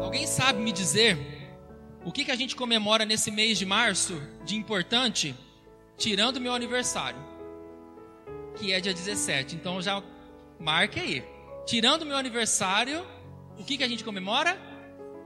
Alguém 0.00 0.26
sabe 0.26 0.60
me 0.60 0.72
dizer 0.72 1.16
o 2.04 2.10
que, 2.10 2.24
que 2.24 2.30
a 2.30 2.36
gente 2.36 2.56
comemora 2.56 3.04
nesse 3.04 3.30
mês 3.30 3.58
de 3.58 3.64
março 3.64 4.20
de 4.44 4.56
importante, 4.56 5.34
tirando 5.96 6.40
meu 6.40 6.52
aniversário, 6.52 7.18
que 8.56 8.72
é 8.72 8.80
dia 8.80 8.92
17. 8.92 9.54
Então 9.56 9.80
já 9.80 10.02
marque 10.58 10.98
aí. 11.00 11.24
Tirando 11.66 12.04
meu 12.04 12.16
aniversário, 12.16 13.06
o 13.58 13.64
que, 13.64 13.78
que 13.78 13.84
a 13.84 13.88
gente 13.88 14.04
comemora? 14.04 14.58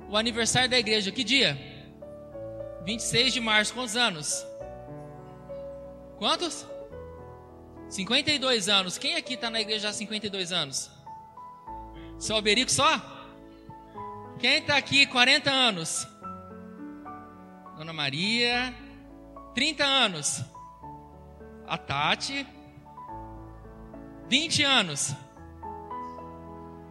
O 0.08 0.16
aniversário 0.16 0.68
da 0.68 0.78
igreja. 0.78 1.10
Que 1.10 1.24
dia? 1.24 1.58
26 2.84 3.32
de 3.32 3.40
março. 3.40 3.74
Quantos 3.74 3.96
anos? 3.96 4.47
Quantos? 6.18 6.66
52 7.88 8.68
anos. 8.68 8.98
Quem 8.98 9.14
aqui 9.14 9.34
está 9.34 9.48
na 9.48 9.60
igreja 9.60 9.88
há 9.88 9.92
52 9.92 10.52
anos? 10.52 10.90
Seu 12.18 12.36
Alberico 12.36 12.70
só? 12.70 13.00
Quem 14.38 14.58
está 14.58 14.76
aqui 14.76 15.06
40 15.06 15.50
anos? 15.50 16.06
Dona 17.76 17.92
Maria. 17.92 18.74
30 19.54 19.84
anos. 19.84 20.44
A 21.66 21.78
Tati. 21.78 22.46
20 24.28 24.62
anos. 24.64 25.14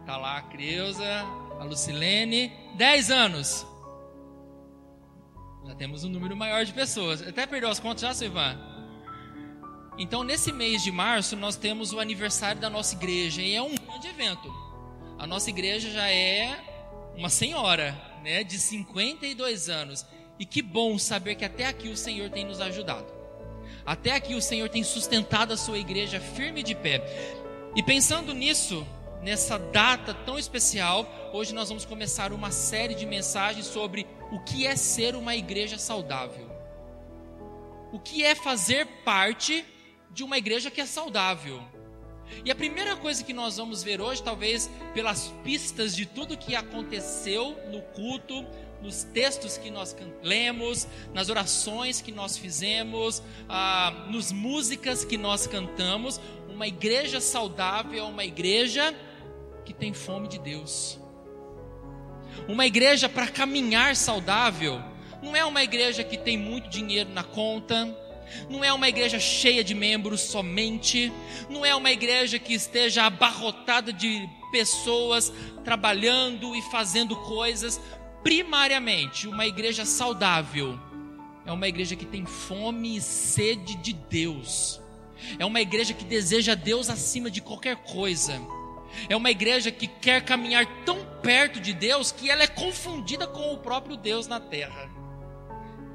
Tá 0.06 0.16
lá 0.16 0.38
a 0.38 0.42
Creuza, 0.42 1.04
a 1.60 1.64
Lucilene. 1.64 2.50
10 2.76 3.10
anos. 3.10 3.66
Já 5.66 5.74
temos 5.74 6.02
um 6.02 6.08
número 6.08 6.34
maior 6.34 6.64
de 6.64 6.72
pessoas. 6.72 7.20
Até 7.20 7.46
perdeu 7.46 7.68
as 7.68 7.78
contas 7.78 8.00
já, 8.00 8.14
Silvan? 8.14 8.67
Então, 9.98 10.22
nesse 10.22 10.52
mês 10.52 10.82
de 10.82 10.92
março, 10.92 11.34
nós 11.34 11.56
temos 11.56 11.92
o 11.92 11.98
aniversário 11.98 12.60
da 12.60 12.70
nossa 12.70 12.94
igreja. 12.94 13.42
E 13.42 13.56
é 13.56 13.60
um 13.60 13.74
grande 13.74 14.06
evento. 14.06 14.48
A 15.18 15.26
nossa 15.26 15.50
igreja 15.50 15.90
já 15.90 16.08
é 16.08 16.56
uma 17.16 17.28
senhora, 17.28 18.00
né? 18.22 18.44
De 18.44 18.58
52 18.58 19.68
anos. 19.68 20.06
E 20.38 20.46
que 20.46 20.62
bom 20.62 20.96
saber 20.96 21.34
que 21.34 21.44
até 21.44 21.66
aqui 21.66 21.88
o 21.88 21.96
Senhor 21.96 22.30
tem 22.30 22.44
nos 22.44 22.60
ajudado. 22.60 23.12
Até 23.84 24.12
aqui 24.12 24.36
o 24.36 24.40
Senhor 24.42 24.68
tem 24.68 24.84
sustentado 24.84 25.52
a 25.52 25.56
sua 25.56 25.78
igreja 25.78 26.20
firme 26.20 26.62
de 26.62 26.76
pé. 26.76 27.02
E 27.74 27.82
pensando 27.82 28.32
nisso, 28.32 28.86
nessa 29.20 29.58
data 29.58 30.14
tão 30.14 30.38
especial, 30.38 31.08
hoje 31.32 31.52
nós 31.52 31.68
vamos 31.68 31.84
começar 31.84 32.32
uma 32.32 32.52
série 32.52 32.94
de 32.94 33.04
mensagens 33.04 33.66
sobre 33.66 34.06
o 34.30 34.38
que 34.38 34.64
é 34.64 34.76
ser 34.76 35.16
uma 35.16 35.34
igreja 35.34 35.76
saudável. 35.76 36.48
O 37.92 37.98
que 37.98 38.22
é 38.22 38.36
fazer 38.36 38.86
parte 39.04 39.64
de 40.10 40.24
uma 40.24 40.38
igreja 40.38 40.70
que 40.70 40.80
é 40.80 40.86
saudável. 40.86 41.62
E 42.44 42.50
a 42.50 42.54
primeira 42.54 42.96
coisa 42.96 43.24
que 43.24 43.32
nós 43.32 43.56
vamos 43.56 43.82
ver 43.82 44.00
hoje, 44.00 44.22
talvez 44.22 44.70
pelas 44.94 45.32
pistas 45.42 45.94
de 45.94 46.06
tudo 46.06 46.36
que 46.36 46.54
aconteceu 46.54 47.56
no 47.70 47.80
culto, 47.82 48.44
nos 48.82 49.02
textos 49.04 49.58
que 49.58 49.70
nós 49.70 49.96
lemos, 50.22 50.86
nas 51.12 51.28
orações 51.28 52.00
que 52.00 52.12
nós 52.12 52.36
fizemos, 52.36 53.22
ah, 53.48 54.06
nos 54.08 54.30
músicas 54.30 55.04
que 55.04 55.16
nós 55.16 55.46
cantamos, 55.46 56.20
uma 56.48 56.66
igreja 56.66 57.20
saudável 57.20 57.98
é 57.98 58.06
uma 58.06 58.24
igreja 58.24 58.94
que 59.64 59.72
tem 59.72 59.92
fome 59.92 60.28
de 60.28 60.38
Deus. 60.38 60.98
Uma 62.46 62.66
igreja 62.66 63.08
para 63.08 63.26
caminhar 63.26 63.96
saudável 63.96 64.80
não 65.22 65.34
é 65.34 65.44
uma 65.44 65.62
igreja 65.62 66.04
que 66.04 66.16
tem 66.16 66.36
muito 66.36 66.68
dinheiro 66.68 67.10
na 67.10 67.24
conta, 67.24 67.86
não 68.48 68.64
é 68.64 68.72
uma 68.72 68.88
igreja 68.88 69.18
cheia 69.18 69.62
de 69.62 69.74
membros 69.74 70.20
somente, 70.20 71.12
não 71.48 71.64
é 71.64 71.74
uma 71.74 71.90
igreja 71.90 72.38
que 72.38 72.54
esteja 72.54 73.04
abarrotada 73.04 73.92
de 73.92 74.28
pessoas 74.50 75.32
trabalhando 75.64 76.54
e 76.56 76.62
fazendo 76.62 77.16
coisas. 77.16 77.80
Primariamente, 78.22 79.28
uma 79.28 79.46
igreja 79.46 79.84
saudável 79.84 80.78
é 81.46 81.52
uma 81.52 81.68
igreja 81.68 81.96
que 81.96 82.04
tem 82.04 82.26
fome 82.26 82.96
e 82.96 83.00
sede 83.00 83.76
de 83.76 83.92
Deus, 83.92 84.80
é 85.38 85.44
uma 85.44 85.60
igreja 85.60 85.94
que 85.94 86.04
deseja 86.04 86.54
Deus 86.54 86.88
acima 86.90 87.30
de 87.30 87.40
qualquer 87.40 87.76
coisa. 87.76 88.40
É 89.08 89.16
uma 89.16 89.30
igreja 89.30 89.70
que 89.70 89.86
quer 89.86 90.24
caminhar 90.24 90.66
tão 90.84 91.04
perto 91.22 91.60
de 91.60 91.72
Deus 91.72 92.10
que 92.10 92.30
ela 92.30 92.42
é 92.42 92.46
confundida 92.46 93.26
com 93.26 93.52
o 93.52 93.58
próprio 93.58 93.96
Deus 93.96 94.26
na 94.26 94.40
terra. 94.40 94.97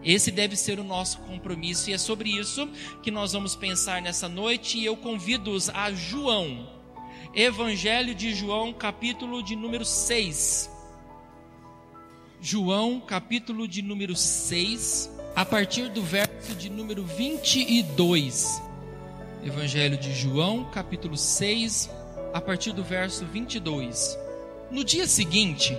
Esse 0.04 0.32
deve 0.32 0.56
ser 0.56 0.80
o 0.80 0.84
nosso 0.84 1.20
compromisso 1.20 1.90
e 1.90 1.94
é 1.94 1.98
sobre 1.98 2.30
isso 2.30 2.68
que 3.02 3.10
nós 3.10 3.32
vamos 3.34 3.56
pensar 3.56 4.02
nessa 4.02 4.28
noite 4.28 4.78
e 4.78 4.86
eu 4.86 4.98
convido-os 4.98 5.70
a 5.70 5.92
João, 5.92 6.68
Evangelho 7.34 8.14
de 8.14 8.34
João, 8.34 8.74
capítulo 8.74 9.42
de 9.42 9.56
número 9.56 9.86
6. 9.86 10.70
João, 12.42 13.00
capítulo 13.00 13.68
de 13.68 13.82
número 13.82 14.16
6, 14.16 15.10
a 15.34 15.46
partir 15.46 15.90
do 15.90 16.04
verso 16.04 16.54
de 16.56 16.70
número 16.70 17.06
22. 17.06 18.62
Evangelho 19.46 19.98
de 19.98 20.14
João, 20.14 20.66
capítulo 20.66 21.18
6, 21.18 21.90
a 22.34 22.42
partir 22.42 22.74
do 22.74 22.84
verso 22.84 23.26
22. 23.26 24.18
No 24.70 24.84
dia 24.84 25.08
seguinte, 25.08 25.78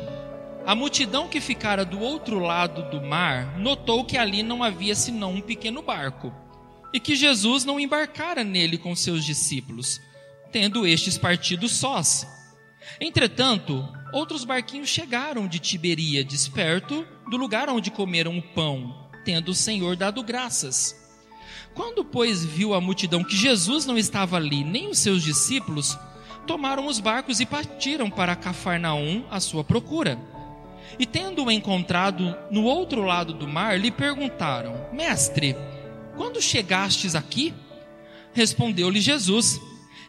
a 0.67 0.75
multidão 0.75 1.29
que 1.29 1.41
ficara 1.41 1.85
do 1.85 2.01
outro 2.01 2.39
lado 2.39 2.89
do 2.91 3.03
mar 3.03 3.59
notou 3.59 4.05
que 4.05 4.17
ali 4.17 4.43
não 4.43 4.63
havia 4.63 4.95
senão 4.95 5.35
um 5.35 5.41
pequeno 5.41 5.83
barco, 5.83 6.33
e 6.93 6.99
que 6.99 7.15
Jesus 7.15 7.65
não 7.65 7.79
embarcara 7.79 8.43
nele 8.43 8.79
com 8.79 8.97
seus 8.97 9.25
discípulos, 9.25 10.01
tendo 10.51 10.87
estes 10.87 11.19
partido 11.19 11.69
sós. 11.69 12.27
Entretanto, 13.01 13.87
outros 14.13 14.45
barquinhos 14.45 14.89
chegaram 14.89 15.47
de 15.47 15.59
Tiberíades, 15.59 16.49
perto 16.49 17.07
do 17.29 17.37
lugar 17.37 17.69
onde 17.69 17.91
comeram 17.91 18.39
o 18.39 18.43
pão, 18.43 19.11
tendo 19.25 19.51
o 19.51 19.55
Senhor 19.55 19.97
dado 19.97 20.23
graças. 20.23 20.95
Quando, 21.75 22.05
pois, 22.05 22.45
viu 22.45 22.73
a 22.73 22.81
multidão 22.81 23.25
que 23.25 23.37
Jesus 23.37 23.85
não 23.85 23.99
estava 23.99 24.37
ali, 24.37 24.63
nem 24.63 24.89
os 24.89 24.99
seus 24.99 25.23
discípulos, 25.23 25.99
tomaram 26.47 26.87
os 26.87 27.01
barcos 27.01 27.41
e 27.41 27.47
partiram 27.47 28.09
para 28.09 28.37
Cafarnaum 28.37 29.25
à 29.31 29.41
sua 29.41 29.65
procura. 29.65 30.17
E 30.99 31.07
tendo-o 31.07 31.51
encontrado 31.51 32.37
no 32.51 32.65
outro 32.65 33.03
lado 33.03 33.33
do 33.33 33.49
mar, 33.49 33.79
lhe 33.79 33.91
perguntaram: 33.91 34.89
Mestre, 34.93 35.57
quando 36.17 36.41
chegastes 36.41 37.15
aqui? 37.15 37.53
Respondeu-lhe 38.33 39.01
Jesus: 39.01 39.61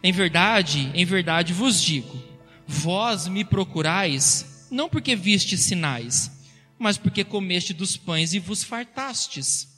Em 0.02 0.12
verdade, 0.12 0.90
em 0.94 1.04
verdade 1.04 1.52
vos 1.52 1.82
digo, 1.82 2.22
vós 2.66 3.26
me 3.28 3.44
procurais, 3.44 4.66
não 4.70 4.88
porque 4.88 5.16
viste 5.16 5.56
sinais, 5.56 6.30
mas 6.78 6.98
porque 6.98 7.24
comeste 7.24 7.72
dos 7.72 7.96
pães 7.96 8.34
e 8.34 8.38
vos 8.38 8.62
fartastes. 8.62 9.68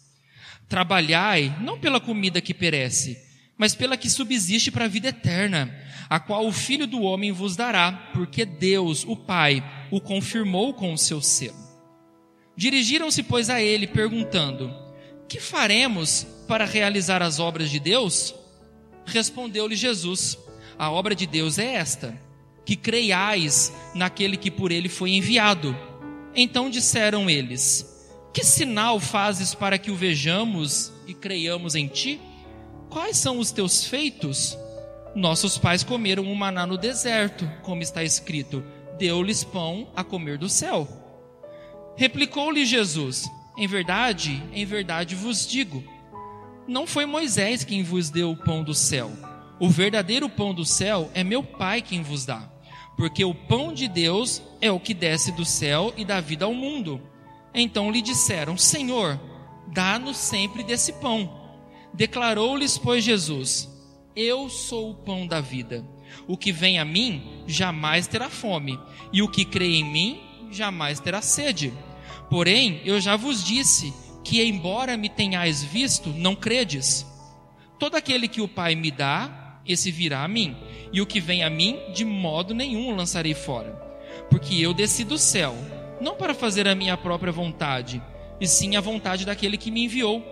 Trabalhai, 0.69 1.57
não 1.61 1.79
pela 1.79 2.01
comida 2.01 2.41
que 2.41 2.53
perece, 2.53 3.28
mas 3.59 3.75
pela 3.75 3.97
que 3.97 4.09
subsiste 4.09 4.71
para 4.71 4.85
a 4.85 4.89
vida 4.89 5.09
eterna, 5.09 5.77
a 6.09 6.21
qual 6.21 6.47
o 6.47 6.53
Filho 6.53 6.87
do 6.87 7.03
Homem 7.03 7.33
vos 7.33 7.57
dará, 7.57 7.93
porque 8.15 8.45
Deus, 8.47 9.05
o 9.05 9.17
Pai, 9.17 9.63
o 9.91 10.01
confirmou 10.01 10.73
com 10.73 10.93
o 10.93 10.99
seu 10.99 11.21
selo. 11.21 11.59
Dirigiram-se, 12.57 13.23
pois, 13.25 13.51
a 13.51 13.61
ele, 13.61 13.87
perguntando: 13.87 14.73
Que 15.29 15.41
faremos 15.41 16.27
para 16.47 16.65
realizar 16.65 17.23
as 17.23 17.39
obras 17.41 17.69
de 17.69 17.81
Deus? 17.81 18.35
Respondeu-lhe 19.05 19.77
Jesus: 19.77 20.39
A 20.79 20.91
obra 20.91 21.15
de 21.15 21.27
Deus 21.27 21.59
é 21.59 21.75
esta, 21.75 22.19
que 22.65 22.77
creiais 22.77 23.73
naquele 23.95 24.37
que 24.37 24.51
por 24.51 24.71
ele 24.71 24.89
foi 24.89 25.11
enviado. 25.11 25.77
Então 26.35 26.71
disseram 26.71 27.29
eles: 27.29 28.09
Que 28.33 28.45
sinal 28.45 29.01
fazes 29.01 29.55
para 29.55 29.79
que 29.79 29.91
o 29.91 29.97
vejamos 29.97 30.93
e 31.07 31.15
creiamos 31.15 31.75
em 31.75 31.89
ti? 31.89 32.21
Quais 32.99 33.17
são 33.17 33.39
os 33.39 33.53
teus 33.53 33.85
feitos? 33.85 34.59
Nossos 35.15 35.57
pais 35.57 35.85
comeram 35.85 36.25
o 36.25 36.35
maná 36.35 36.67
no 36.67 36.77
deserto, 36.77 37.49
como 37.63 37.81
está 37.81 38.03
escrito: 38.03 38.61
Deu-lhes 38.99 39.45
pão 39.45 39.89
a 39.95 40.03
comer 40.03 40.37
do 40.37 40.49
céu. 40.49 40.89
Replicou-lhe 41.97 42.67
Jesus: 42.67 43.31
Em 43.57 43.69
verdade, 43.69 44.43
em 44.53 44.65
verdade 44.65 45.15
vos 45.15 45.47
digo: 45.47 45.85
Não 46.67 46.89
foi 46.89 47.07
Moisés 47.07 47.63
quem 47.63 47.85
vos 47.85 48.11
deu 48.11 48.33
o 48.33 48.37
pão 48.37 48.65
do 48.65 48.75
céu. 48.75 49.13
O 49.61 49.71
verdadeiro 49.71 50.29
pão 50.29 50.53
do 50.53 50.65
céu 50.65 51.09
é 51.15 51.23
meu 51.23 51.45
Pai 51.45 51.81
quem 51.81 52.03
vos 52.03 52.27
dá. 52.27 52.51
Porque 52.97 53.25
o 53.25 53.33
pão 53.33 53.73
de 53.73 53.87
Deus 53.87 54.43
é 54.61 54.73
o 54.73 54.81
que 54.81 54.93
desce 54.93 55.31
do 55.31 55.45
céu 55.45 55.95
e 55.97 56.05
dá 56.05 56.21
vida 56.21 56.47
ao 56.47 56.53
mundo. 56.53 57.01
Então 57.55 57.93
lhe 57.93 58.03
disseram: 58.03 58.59
Senhor, 58.59 59.21
dá-nos 59.69 60.17
sempre 60.17 60.65
desse 60.65 60.95
pão. 60.95 61.38
Declarou-lhes, 61.95 62.79
pois, 62.79 63.05
Jesus: 63.05 63.69
Eu 64.15 64.49
sou 64.49 64.91
o 64.91 64.95
pão 64.95 65.27
da 65.27 65.41
vida. 65.41 65.85
O 66.27 66.37
que 66.37 66.53
vem 66.53 66.79
a 66.79 66.85
mim 66.85 67.43
jamais 67.47 68.07
terá 68.07 68.29
fome, 68.29 68.79
e 69.13 69.23
o 69.23 69.29
que 69.29 69.45
crê 69.45 69.77
em 69.77 69.85
mim 69.85 70.21
jamais 70.51 71.01
terá 71.01 71.21
sede. 71.21 71.73
Porém, 72.31 72.81
eu 72.85 73.01
já 73.01 73.17
vos 73.17 73.43
disse 73.43 73.93
que, 74.25 74.43
embora 74.43 74.97
me 74.97 75.09
tenhais 75.09 75.63
visto, 75.63 76.11
não 76.11 76.35
credes. 76.35 77.07
Todo 77.79 77.97
aquele 77.97 78.29
que 78.29 78.41
o 78.41 78.49
Pai 78.49 78.75
me 78.75 78.91
dá, 78.91 79.61
esse 79.67 79.91
virá 79.91 80.25
a 80.25 80.29
mim, 80.29 80.57
e 80.93 81.01
o 81.01 81.07
que 81.07 81.21
vem 81.21 81.43
a 81.43 81.51
mim, 81.51 81.79
de 81.95 82.05
modo 82.05 82.55
nenhum 82.55 82.95
lançarei 82.95 83.35
fora. 83.35 83.71
Porque 84.31 84.55
eu 84.57 84.75
desci 84.75 85.05
do 85.05 85.17
céu, 85.17 85.55
não 86.01 86.17
para 86.17 86.35
fazer 86.35 86.67
a 86.69 86.75
minha 86.75 86.97
própria 86.97 87.33
vontade, 87.33 88.03
e 88.41 88.47
sim 88.47 88.77
a 88.77 88.81
vontade 88.81 89.25
daquele 89.25 89.57
que 89.57 89.71
me 89.71 89.85
enviou. 89.85 90.23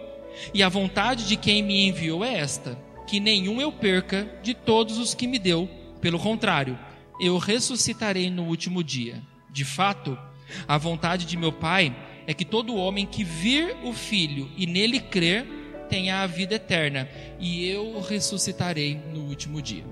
E 0.53 0.63
a 0.63 0.69
vontade 0.69 1.27
de 1.27 1.37
quem 1.37 1.63
me 1.63 1.87
enviou 1.87 2.25
é 2.25 2.39
esta: 2.39 2.79
que 3.07 3.21
nenhum 3.21 3.61
eu 3.61 3.71
perca 3.73 4.29
de 4.43 4.55
todos 4.55 4.99
os 4.99 5.15
que 5.15 5.27
me 5.27 5.39
deu, 5.39 5.69
pelo 6.01 6.19
contrário, 6.19 6.79
eu 7.21 7.39
ressuscitarei 7.39 8.31
no 8.31 8.45
último 8.45 8.83
dia. 8.83 9.23
De 9.51 9.65
fato, 9.65 10.19
a 10.67 10.77
vontade 10.77 11.25
de 11.25 11.37
meu 11.37 11.53
Pai 11.53 11.95
é 12.27 12.35
que 12.35 12.45
todo 12.45 12.77
homem 12.77 13.07
que 13.07 13.25
vir 13.25 13.77
o 13.85 13.93
Filho 13.93 14.51
e 14.57 14.67
nele 14.67 15.01
crer 15.01 15.47
tenha 15.89 16.23
a 16.23 16.27
vida 16.27 16.57
eterna, 16.57 17.09
e 17.39 17.65
eu 17.69 18.01
ressuscitarei 18.01 19.01
no 19.13 19.21
último 19.21 19.63
dia. 19.63 19.85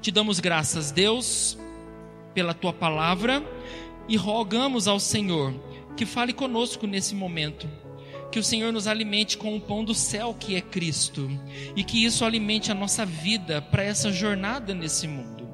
Te 0.00 0.10
damos 0.10 0.40
graças, 0.40 0.92
Deus, 0.92 1.58
pela 2.34 2.52
tua 2.52 2.72
palavra 2.72 3.42
e 4.08 4.16
rogamos 4.16 4.86
ao 4.86 5.00
Senhor 5.00 5.54
que 5.96 6.04
fale 6.04 6.32
conosco 6.32 6.86
nesse 6.86 7.14
momento. 7.14 7.66
Que 8.36 8.40
o 8.40 8.44
Senhor 8.44 8.70
nos 8.70 8.86
alimente 8.86 9.38
com 9.38 9.56
o 9.56 9.60
pão 9.62 9.82
do 9.82 9.94
céu 9.94 10.36
que 10.38 10.56
é 10.56 10.60
Cristo 10.60 11.26
e 11.74 11.82
que 11.82 12.04
isso 12.04 12.22
alimente 12.22 12.70
a 12.70 12.74
nossa 12.74 13.06
vida 13.06 13.62
para 13.62 13.82
essa 13.82 14.12
jornada 14.12 14.74
nesse 14.74 15.08
mundo. 15.08 15.48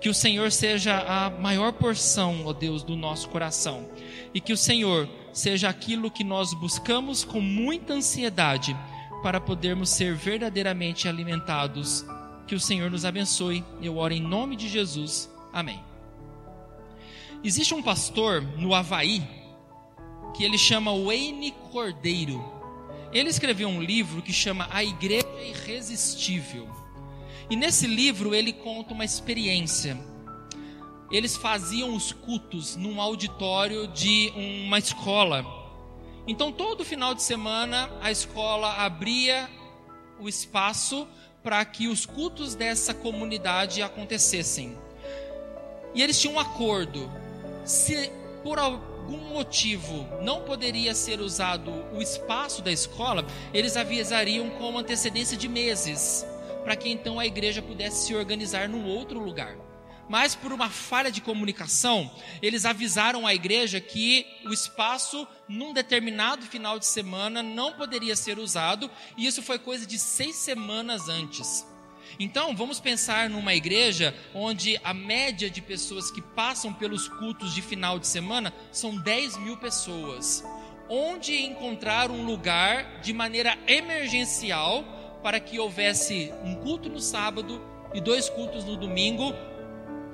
Que 0.00 0.08
o 0.08 0.14
Senhor 0.14 0.52
seja 0.52 0.96
a 0.96 1.28
maior 1.28 1.72
porção, 1.72 2.46
ó 2.46 2.52
Deus, 2.52 2.84
do 2.84 2.94
nosso 2.94 3.28
coração 3.30 3.88
e 4.32 4.40
que 4.40 4.52
o 4.52 4.56
Senhor 4.56 5.08
seja 5.32 5.68
aquilo 5.68 6.08
que 6.08 6.22
nós 6.22 6.54
buscamos 6.54 7.24
com 7.24 7.40
muita 7.40 7.94
ansiedade 7.94 8.76
para 9.24 9.40
podermos 9.40 9.90
ser 9.90 10.14
verdadeiramente 10.14 11.08
alimentados. 11.08 12.06
Que 12.46 12.54
o 12.54 12.60
Senhor 12.60 12.92
nos 12.92 13.04
abençoe. 13.04 13.64
Eu 13.82 13.96
oro 13.96 14.14
em 14.14 14.22
nome 14.22 14.54
de 14.54 14.68
Jesus. 14.68 15.28
Amém. 15.52 15.82
Existe 17.42 17.74
um 17.74 17.82
pastor 17.82 18.40
no 18.56 18.72
Havaí 18.72 19.20
que 20.34 20.44
ele 20.44 20.58
chama 20.58 20.92
Wayne 20.92 21.52
Cordeiro. 21.72 22.42
Ele 23.12 23.28
escreveu 23.28 23.68
um 23.68 23.82
livro 23.82 24.22
que 24.22 24.32
chama 24.32 24.68
A 24.70 24.84
Igreja 24.84 25.26
Irresistível. 25.42 26.68
E 27.48 27.56
nesse 27.56 27.86
livro 27.86 28.34
ele 28.34 28.52
conta 28.52 28.94
uma 28.94 29.04
experiência. 29.04 29.98
Eles 31.10 31.36
faziam 31.36 31.94
os 31.94 32.12
cultos 32.12 32.76
num 32.76 33.00
auditório 33.00 33.88
de 33.88 34.32
uma 34.36 34.78
escola 34.78 35.60
então, 36.30 36.52
todo 36.52 36.84
final 36.84 37.12
de 37.12 37.24
semana, 37.24 37.90
a 38.00 38.10
escola 38.10 38.74
abria 38.84 39.50
o 40.20 40.28
espaço 40.28 41.08
para 41.42 41.64
que 41.64 41.88
os 41.88 42.04
cultos 42.06 42.54
dessa 42.54 42.92
comunidade 42.94 43.82
acontecessem. 43.82 44.78
E 45.92 46.00
eles 46.00 46.20
tinham 46.20 46.34
um 46.34 46.38
acordo: 46.38 47.10
se 47.64 48.12
por 48.44 48.60
algum 49.10 49.34
motivo 49.34 50.06
não 50.22 50.42
poderia 50.42 50.94
ser 50.94 51.20
usado 51.20 51.72
o 51.92 52.00
espaço 52.00 52.62
da 52.62 52.70
escola, 52.70 53.26
eles 53.52 53.76
avisariam 53.76 54.48
com 54.50 54.78
antecedência 54.78 55.36
de 55.36 55.48
meses, 55.48 56.24
para 56.62 56.76
que 56.76 56.88
então 56.88 57.18
a 57.18 57.26
igreja 57.26 57.60
pudesse 57.60 58.06
se 58.06 58.14
organizar 58.14 58.68
num 58.68 58.86
outro 58.86 59.18
lugar 59.18 59.56
mas 60.08 60.34
por 60.34 60.52
uma 60.52 60.68
falha 60.68 61.08
de 61.08 61.20
comunicação, 61.20 62.10
eles 62.42 62.64
avisaram 62.64 63.28
a 63.28 63.32
igreja 63.32 63.80
que 63.80 64.26
o 64.44 64.52
espaço, 64.52 65.24
num 65.48 65.72
determinado 65.72 66.44
final 66.46 66.80
de 66.80 66.86
semana, 66.86 67.44
não 67.44 67.74
poderia 67.74 68.16
ser 68.16 68.36
usado, 68.36 68.90
e 69.16 69.24
isso 69.24 69.40
foi 69.40 69.56
coisa 69.56 69.86
de 69.86 70.00
seis 70.00 70.34
semanas 70.34 71.08
antes. 71.08 71.64
Então, 72.18 72.54
vamos 72.56 72.80
pensar 72.80 73.30
numa 73.30 73.54
igreja 73.54 74.14
onde 74.34 74.78
a 74.82 74.92
média 74.92 75.48
de 75.48 75.60
pessoas 75.60 76.10
que 76.10 76.20
passam 76.20 76.72
pelos 76.72 77.08
cultos 77.08 77.54
de 77.54 77.62
final 77.62 77.98
de 77.98 78.06
semana 78.06 78.52
são 78.72 78.96
10 78.96 79.36
mil 79.38 79.56
pessoas. 79.56 80.44
Onde 80.88 81.36
encontrar 81.36 82.10
um 82.10 82.24
lugar 82.24 83.00
de 83.00 83.12
maneira 83.12 83.56
emergencial 83.66 84.84
para 85.22 85.38
que 85.38 85.58
houvesse 85.58 86.32
um 86.42 86.56
culto 86.56 86.88
no 86.88 87.00
sábado 87.00 87.62
e 87.94 88.00
dois 88.00 88.28
cultos 88.28 88.64
no 88.64 88.76
domingo, 88.76 89.32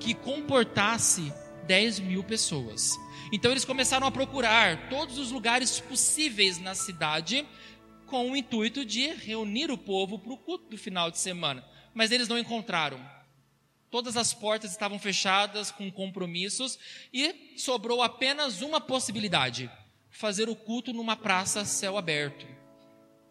que 0.01 0.15
comportasse 0.15 1.33
10 1.67 2.01
mil 2.01 2.23
pessoas. 2.23 2.93
Então 3.33 3.51
eles 3.51 3.65
começaram 3.65 4.07
a 4.07 4.11
procurar 4.11 4.89
todos 4.89 5.19
os 5.19 5.33
lugares 5.33 5.81
possíveis 5.81 6.59
na 6.59 6.75
cidade 6.75 7.47
com 8.07 8.31
o 8.31 8.37
intuito 8.37 8.85
de 8.85 9.09
reunir 9.09 9.71
o 9.71 9.77
povo 9.77 10.19
para 10.19 10.33
o 10.33 10.39
culto 10.39 10.71
do 10.71 10.79
final 10.79 11.11
de 11.11 11.19
semana. 11.19 11.65
Mas 11.97 12.13
eles 12.13 12.29
não 12.29 12.39
encontraram. 12.39 13.01
Todas 13.91 14.17
as 14.17 14.33
portas 14.33 14.71
estavam 14.71 14.99
fechadas 14.99 15.73
com 15.73 15.91
compromissos 15.91 16.79
e 17.13 17.55
sobrou 17.57 18.03
apenas 18.03 18.63
uma 18.63 18.81
possibilidade: 18.81 19.69
fazer 20.11 20.49
o 20.49 20.55
culto 20.55 20.93
numa 20.93 21.17
praça 21.17 21.65
céu 21.65 21.97
aberto. 21.97 22.47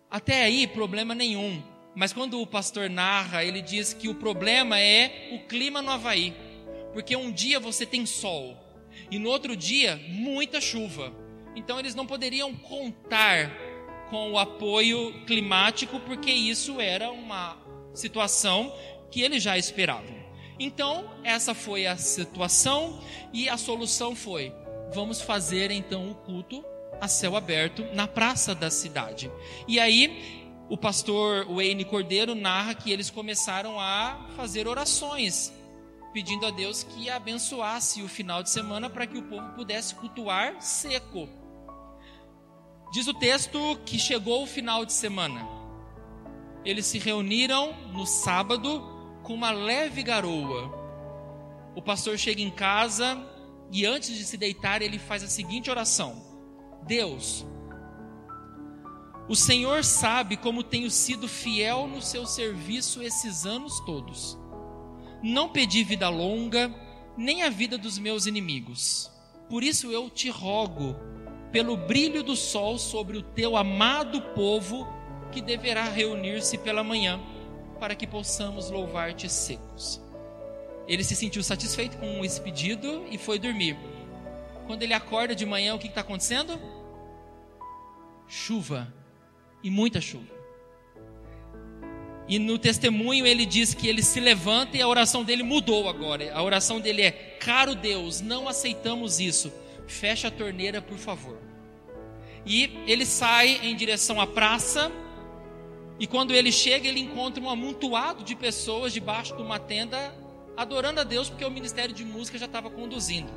Até 0.09 0.43
aí, 0.43 0.67
problema 0.67 1.13
nenhum. 1.13 1.63
Mas 1.95 2.11
quando 2.11 2.41
o 2.41 2.47
pastor 2.47 2.89
narra, 2.89 3.43
ele 3.43 3.61
diz 3.61 3.93
que 3.93 4.09
o 4.09 4.15
problema 4.15 4.77
é 4.77 5.29
o 5.31 5.47
clima 5.47 5.81
no 5.81 5.91
Havaí 5.91 6.35
porque 6.95 7.13
um 7.13 7.29
dia 7.29 7.59
você 7.59 7.85
tem 7.85 8.05
sol 8.05 8.57
e 9.11 9.19
no 9.19 9.29
outro 9.29 9.53
dia 9.53 10.01
muita 10.07 10.61
chuva. 10.61 11.13
Então 11.53 11.77
eles 11.77 11.93
não 11.93 12.07
poderiam 12.07 12.55
contar 12.55 13.51
com 14.09 14.31
o 14.31 14.39
apoio 14.39 15.11
climático, 15.25 15.99
porque 15.99 16.31
isso 16.31 16.79
era 16.79 17.11
uma 17.11 17.57
situação 17.95 18.73
que 19.09 19.21
eles 19.21 19.41
já 19.41 19.57
esperavam. 19.57 20.15
Então, 20.59 21.09
essa 21.23 21.53
foi 21.53 21.85
a 21.85 21.97
situação 21.97 22.99
e 23.33 23.49
a 23.49 23.57
solução 23.57 24.15
foi: 24.15 24.53
vamos 24.93 25.21
fazer 25.21 25.71
então 25.71 26.11
o 26.11 26.15
culto 26.15 26.63
a 27.01 27.07
céu 27.07 27.35
aberto 27.35 27.83
na 27.93 28.07
praça 28.07 28.55
da 28.55 28.69
cidade. 28.69 29.29
E 29.67 29.79
aí, 29.79 30.45
o 30.69 30.77
pastor 30.77 31.45
Wayne 31.45 31.83
Cordeiro 31.85 32.33
narra 32.33 32.73
que 32.73 32.91
eles 32.91 33.09
começaram 33.09 33.79
a 33.79 34.27
fazer 34.35 34.67
orações 34.67 35.53
pedindo 36.15 36.45
a 36.45 36.49
Deus 36.49 36.81
que 36.81 37.09
abençoasse 37.09 38.01
o 38.01 38.07
final 38.07 38.41
de 38.41 38.49
semana 38.49 38.89
para 38.89 39.05
que 39.05 39.17
o 39.17 39.23
povo 39.23 39.49
pudesse 39.49 39.93
cultuar 39.95 40.61
seco. 40.61 41.27
Diz 42.93 43.05
o 43.07 43.13
texto 43.13 43.59
que 43.85 43.99
chegou 43.99 44.43
o 44.43 44.47
final 44.47 44.85
de 44.85 44.93
semana. 44.93 45.45
Eles 46.65 46.85
se 46.85 46.97
reuniram 46.99 47.73
no 47.93 48.05
sábado 48.05 48.83
com 49.23 49.33
uma 49.33 49.51
leve 49.51 50.03
garoa. 50.03 50.73
O 51.75 51.81
pastor 51.81 52.17
chega 52.17 52.41
em 52.41 52.49
casa 52.49 53.17
e 53.71 53.85
antes 53.85 54.15
de 54.15 54.25
se 54.25 54.37
deitar 54.37 54.81
ele 54.81 54.97
faz 54.97 55.23
a 55.23 55.27
seguinte 55.27 55.69
oração: 55.69 56.21
Deus, 56.87 57.45
o 59.29 59.35
Senhor 59.35 59.83
sabe 59.83 60.35
como 60.35 60.63
tenho 60.63 60.89
sido 60.89 61.27
fiel 61.27 61.87
no 61.87 62.01
seu 62.01 62.25
serviço 62.25 63.01
esses 63.01 63.45
anos 63.45 63.79
todos 63.81 64.37
não 65.25 65.49
pedi 65.49 65.83
vida 65.83 66.07
longa, 66.07 66.71
nem 67.17 67.41
a 67.41 67.49
vida 67.49 67.79
dos 67.79 67.97
meus 67.97 68.27
inimigos. 68.27 69.11
Por 69.49 69.63
isso 69.63 69.91
eu 69.91 70.07
te 70.07 70.29
rogo, 70.29 70.95
pelo 71.51 71.75
brilho 71.75 72.21
do 72.21 72.35
sol 72.35 72.77
sobre 72.77 73.17
o 73.17 73.23
teu 73.23 73.57
amado 73.57 74.21
povo, 74.35 74.87
que 75.35 75.41
deverá 75.41 75.83
reunir-se 75.83 76.57
pela 76.57 76.81
manhã, 76.81 77.19
para 77.77 77.93
que 77.93 78.07
possamos 78.07 78.69
louvar-te 78.69 79.27
secos. 79.27 80.01
Ele 80.87 81.03
se 81.03 81.13
sentiu 81.13 81.43
satisfeito 81.43 81.97
com 81.97 82.23
esse 82.23 82.39
pedido 82.39 83.05
e 83.11 83.17
foi 83.17 83.37
dormir. 83.37 83.75
Quando 84.65 84.81
ele 84.81 84.93
acorda 84.93 85.35
de 85.35 85.45
manhã, 85.45 85.75
o 85.75 85.79
que 85.79 85.87
está 85.87 85.99
acontecendo? 85.99 86.57
Chuva, 88.29 88.93
e 89.61 89.69
muita 89.69 89.99
chuva. 89.99 90.33
E 92.29 92.39
no 92.39 92.57
testemunho 92.57 93.27
ele 93.27 93.45
diz 93.45 93.73
que 93.73 93.89
ele 93.89 94.01
se 94.01 94.21
levanta 94.21 94.77
e 94.77 94.81
a 94.81 94.87
oração 94.87 95.21
dele 95.21 95.43
mudou 95.43 95.89
agora. 95.89 96.33
A 96.33 96.41
oração 96.41 96.79
dele 96.79 97.01
é: 97.01 97.11
Caro 97.11 97.75
Deus, 97.75 98.21
não 98.21 98.47
aceitamos 98.47 99.19
isso. 99.19 99.51
Fecha 99.85 100.29
a 100.29 100.31
torneira, 100.31 100.81
por 100.81 100.97
favor. 100.97 101.37
E 102.45 102.71
ele 102.87 103.05
sai 103.05 103.59
em 103.63 103.75
direção 103.75 104.21
à 104.21 104.25
praça. 104.25 104.89
E 105.99 106.05
quando 106.05 106.33
ele 106.33 106.51
chega, 106.51 106.87
ele 106.87 106.99
encontra 106.99 107.41
um 107.43 107.49
amontoado 107.49 108.23
de 108.23 108.35
pessoas 108.35 108.93
debaixo 108.93 109.35
de 109.35 109.41
uma 109.41 109.59
tenda, 109.59 110.13
adorando 110.57 111.01
a 111.01 111.03
Deus, 111.03 111.29
porque 111.29 111.45
o 111.45 111.51
ministério 111.51 111.93
de 111.95 112.03
música 112.03 112.37
já 112.37 112.45
estava 112.45 112.69
conduzindo. 112.69 113.31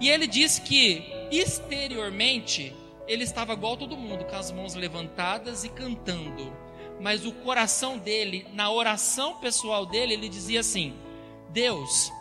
E 0.00 0.08
ele 0.08 0.26
diz 0.26 0.58
que, 0.58 1.04
exteriormente, 1.30 2.72
ele 3.06 3.24
estava 3.24 3.52
igual 3.52 3.76
todo 3.76 3.96
mundo, 3.96 4.24
com 4.24 4.36
as 4.36 4.52
mãos 4.52 4.74
levantadas 4.74 5.64
e 5.64 5.68
cantando 5.68 6.52
mas 7.00 7.24
o 7.24 7.32
coração 7.32 7.98
dele, 7.98 8.46
na 8.52 8.70
oração 8.70 9.36
pessoal 9.36 9.86
dele, 9.86 10.12
ele 10.12 10.28
dizia 10.28 10.60
assim: 10.60 10.94
Deus, 11.48 12.12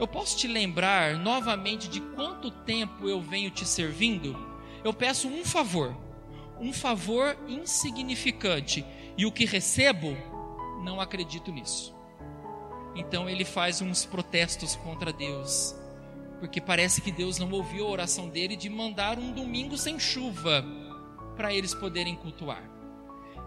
eu 0.00 0.08
posso 0.08 0.36
te 0.36 0.48
lembrar 0.48 1.16
novamente 1.16 1.88
de 1.88 2.00
quanto 2.00 2.50
tempo 2.50 3.08
eu 3.08 3.20
venho 3.20 3.50
te 3.50 3.66
servindo? 3.66 4.50
Eu 4.82 4.92
peço 4.92 5.28
um 5.28 5.44
favor, 5.44 5.94
um 6.62 6.72
favor 6.72 7.36
insignificante 7.48 8.86
e 9.18 9.26
o 9.26 9.32
que 9.32 9.44
recebo, 9.44 10.16
não 10.84 11.00
acredito 11.00 11.50
nisso. 11.50 11.92
Então 12.94 13.28
ele 13.28 13.44
faz 13.44 13.80
uns 13.80 14.06
protestos 14.06 14.76
contra 14.76 15.12
Deus, 15.12 15.74
porque 16.38 16.60
parece 16.60 17.00
que 17.00 17.10
Deus 17.10 17.36
não 17.36 17.50
ouviu 17.50 17.86
a 17.86 17.90
oração 17.90 18.28
dele 18.28 18.54
de 18.54 18.70
mandar 18.70 19.18
um 19.18 19.32
domingo 19.32 19.76
sem 19.76 19.98
chuva 19.98 20.64
para 21.36 21.52
eles 21.52 21.74
poderem 21.74 22.14
cultuar. 22.14 22.62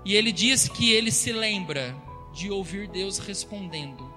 E 0.03 0.13
ele 0.13 0.33
diz 0.33 0.67
que 0.67 0.91
ele 0.91 1.11
se 1.11 1.31
lembra 1.31 1.95
de 2.33 2.51
ouvir 2.51 2.87
Deus 2.87 3.17
respondendo. 3.17 4.13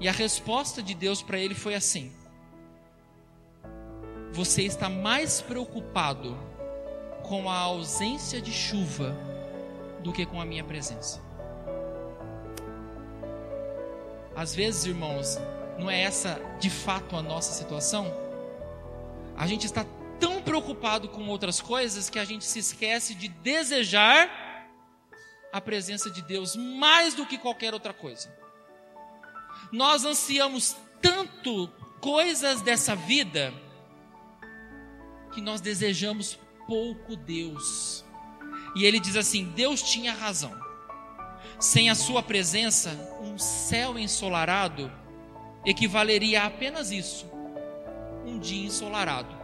E 0.00 0.08
a 0.08 0.12
resposta 0.12 0.82
de 0.82 0.94
Deus 0.94 1.20
para 1.20 1.38
ele 1.38 1.54
foi 1.54 1.74
assim: 1.74 2.10
Você 4.32 4.62
está 4.62 4.88
mais 4.88 5.42
preocupado 5.42 6.47
com 7.28 7.50
a 7.50 7.56
ausência 7.58 8.40
de 8.40 8.50
chuva 8.50 9.14
do 10.00 10.12
que 10.12 10.24
com 10.24 10.40
a 10.40 10.46
minha 10.46 10.64
presença. 10.64 11.20
Às 14.34 14.54
vezes, 14.54 14.86
irmãos, 14.86 15.38
não 15.78 15.90
é 15.90 16.00
essa 16.00 16.40
de 16.58 16.70
fato 16.70 17.16
a 17.16 17.22
nossa 17.22 17.52
situação? 17.52 18.10
A 19.36 19.46
gente 19.46 19.66
está 19.66 19.84
tão 20.18 20.40
preocupado 20.40 21.08
com 21.08 21.28
outras 21.28 21.60
coisas 21.60 22.08
que 22.08 22.18
a 22.18 22.24
gente 22.24 22.44
se 22.44 22.58
esquece 22.58 23.14
de 23.14 23.28
desejar 23.28 24.66
a 25.52 25.60
presença 25.60 26.10
de 26.10 26.22
Deus 26.22 26.56
mais 26.56 27.14
do 27.14 27.26
que 27.26 27.36
qualquer 27.36 27.74
outra 27.74 27.92
coisa. 27.92 28.34
Nós 29.70 30.04
ansiamos 30.04 30.76
tanto 31.02 31.68
coisas 32.00 32.62
dessa 32.62 32.96
vida 32.96 33.52
que 35.32 35.40
nós 35.40 35.60
desejamos 35.60 36.38
pouco 36.68 37.16
Deus. 37.16 38.04
E 38.76 38.84
ele 38.84 39.00
diz 39.00 39.16
assim: 39.16 39.46
Deus 39.46 39.82
tinha 39.82 40.12
razão. 40.12 40.52
Sem 41.58 41.90
a 41.90 41.94
sua 41.96 42.22
presença, 42.22 42.90
um 43.20 43.36
céu 43.38 43.98
ensolarado 43.98 44.92
equivaleria 45.64 46.42
a 46.42 46.46
apenas 46.46 46.92
isso: 46.92 47.26
um 48.24 48.38
dia 48.38 48.66
ensolarado. 48.66 49.36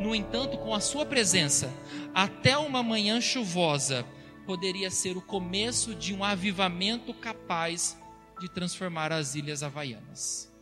No 0.00 0.14
entanto, 0.14 0.58
com 0.58 0.74
a 0.74 0.80
sua 0.80 1.06
presença, 1.06 1.72
até 2.14 2.56
uma 2.58 2.82
manhã 2.82 3.20
chuvosa 3.20 4.04
poderia 4.46 4.90
ser 4.90 5.16
o 5.16 5.22
começo 5.22 5.94
de 5.94 6.14
um 6.14 6.22
avivamento 6.22 7.12
capaz 7.14 7.98
de 8.38 8.48
transformar 8.48 9.12
as 9.12 9.34
ilhas 9.34 9.62
havaianas. 9.62 10.52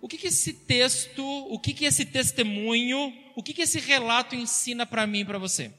O 0.00 0.08
que, 0.08 0.16
que 0.16 0.28
esse 0.28 0.52
texto, 0.52 1.24
o 1.24 1.58
que, 1.58 1.74
que 1.74 1.84
esse 1.84 2.04
testemunho, 2.04 3.12
o 3.38 3.42
que, 3.42 3.54
que 3.54 3.62
esse 3.62 3.78
relato 3.78 4.34
ensina 4.34 4.84
para 4.84 5.06
mim 5.06 5.20
e 5.20 5.24
para 5.24 5.38
você? 5.38 5.72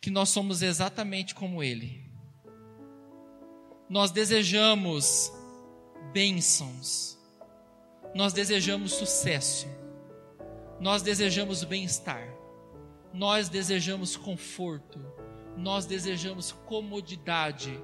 Que 0.00 0.08
nós 0.08 0.28
somos 0.28 0.62
exatamente 0.62 1.34
como 1.34 1.60
ele. 1.60 2.08
Nós 3.90 4.12
desejamos 4.12 5.32
bênçãos, 6.12 7.18
nós 8.14 8.32
desejamos 8.32 8.92
sucesso, 8.92 9.66
nós 10.78 11.02
desejamos 11.02 11.64
bem-estar, 11.64 12.32
nós 13.12 13.48
desejamos 13.48 14.16
conforto, 14.16 15.00
nós 15.56 15.84
desejamos 15.84 16.52
comodidade, 16.52 17.76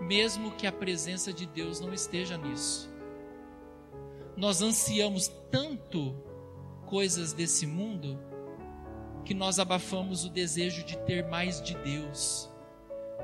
mesmo 0.00 0.52
que 0.52 0.66
a 0.66 0.72
presença 0.72 1.34
de 1.34 1.44
Deus 1.44 1.80
não 1.80 1.92
esteja 1.92 2.38
nisso. 2.38 2.90
Nós 4.38 4.62
ansiamos 4.62 5.28
tanto 5.50 6.32
coisas 6.86 7.32
desse 7.32 7.66
mundo 7.66 8.18
que 9.24 9.34
nós 9.34 9.58
abafamos 9.58 10.24
o 10.24 10.28
desejo 10.28 10.84
de 10.84 10.96
ter 10.98 11.26
mais 11.28 11.62
de 11.62 11.74
Deus, 11.78 12.48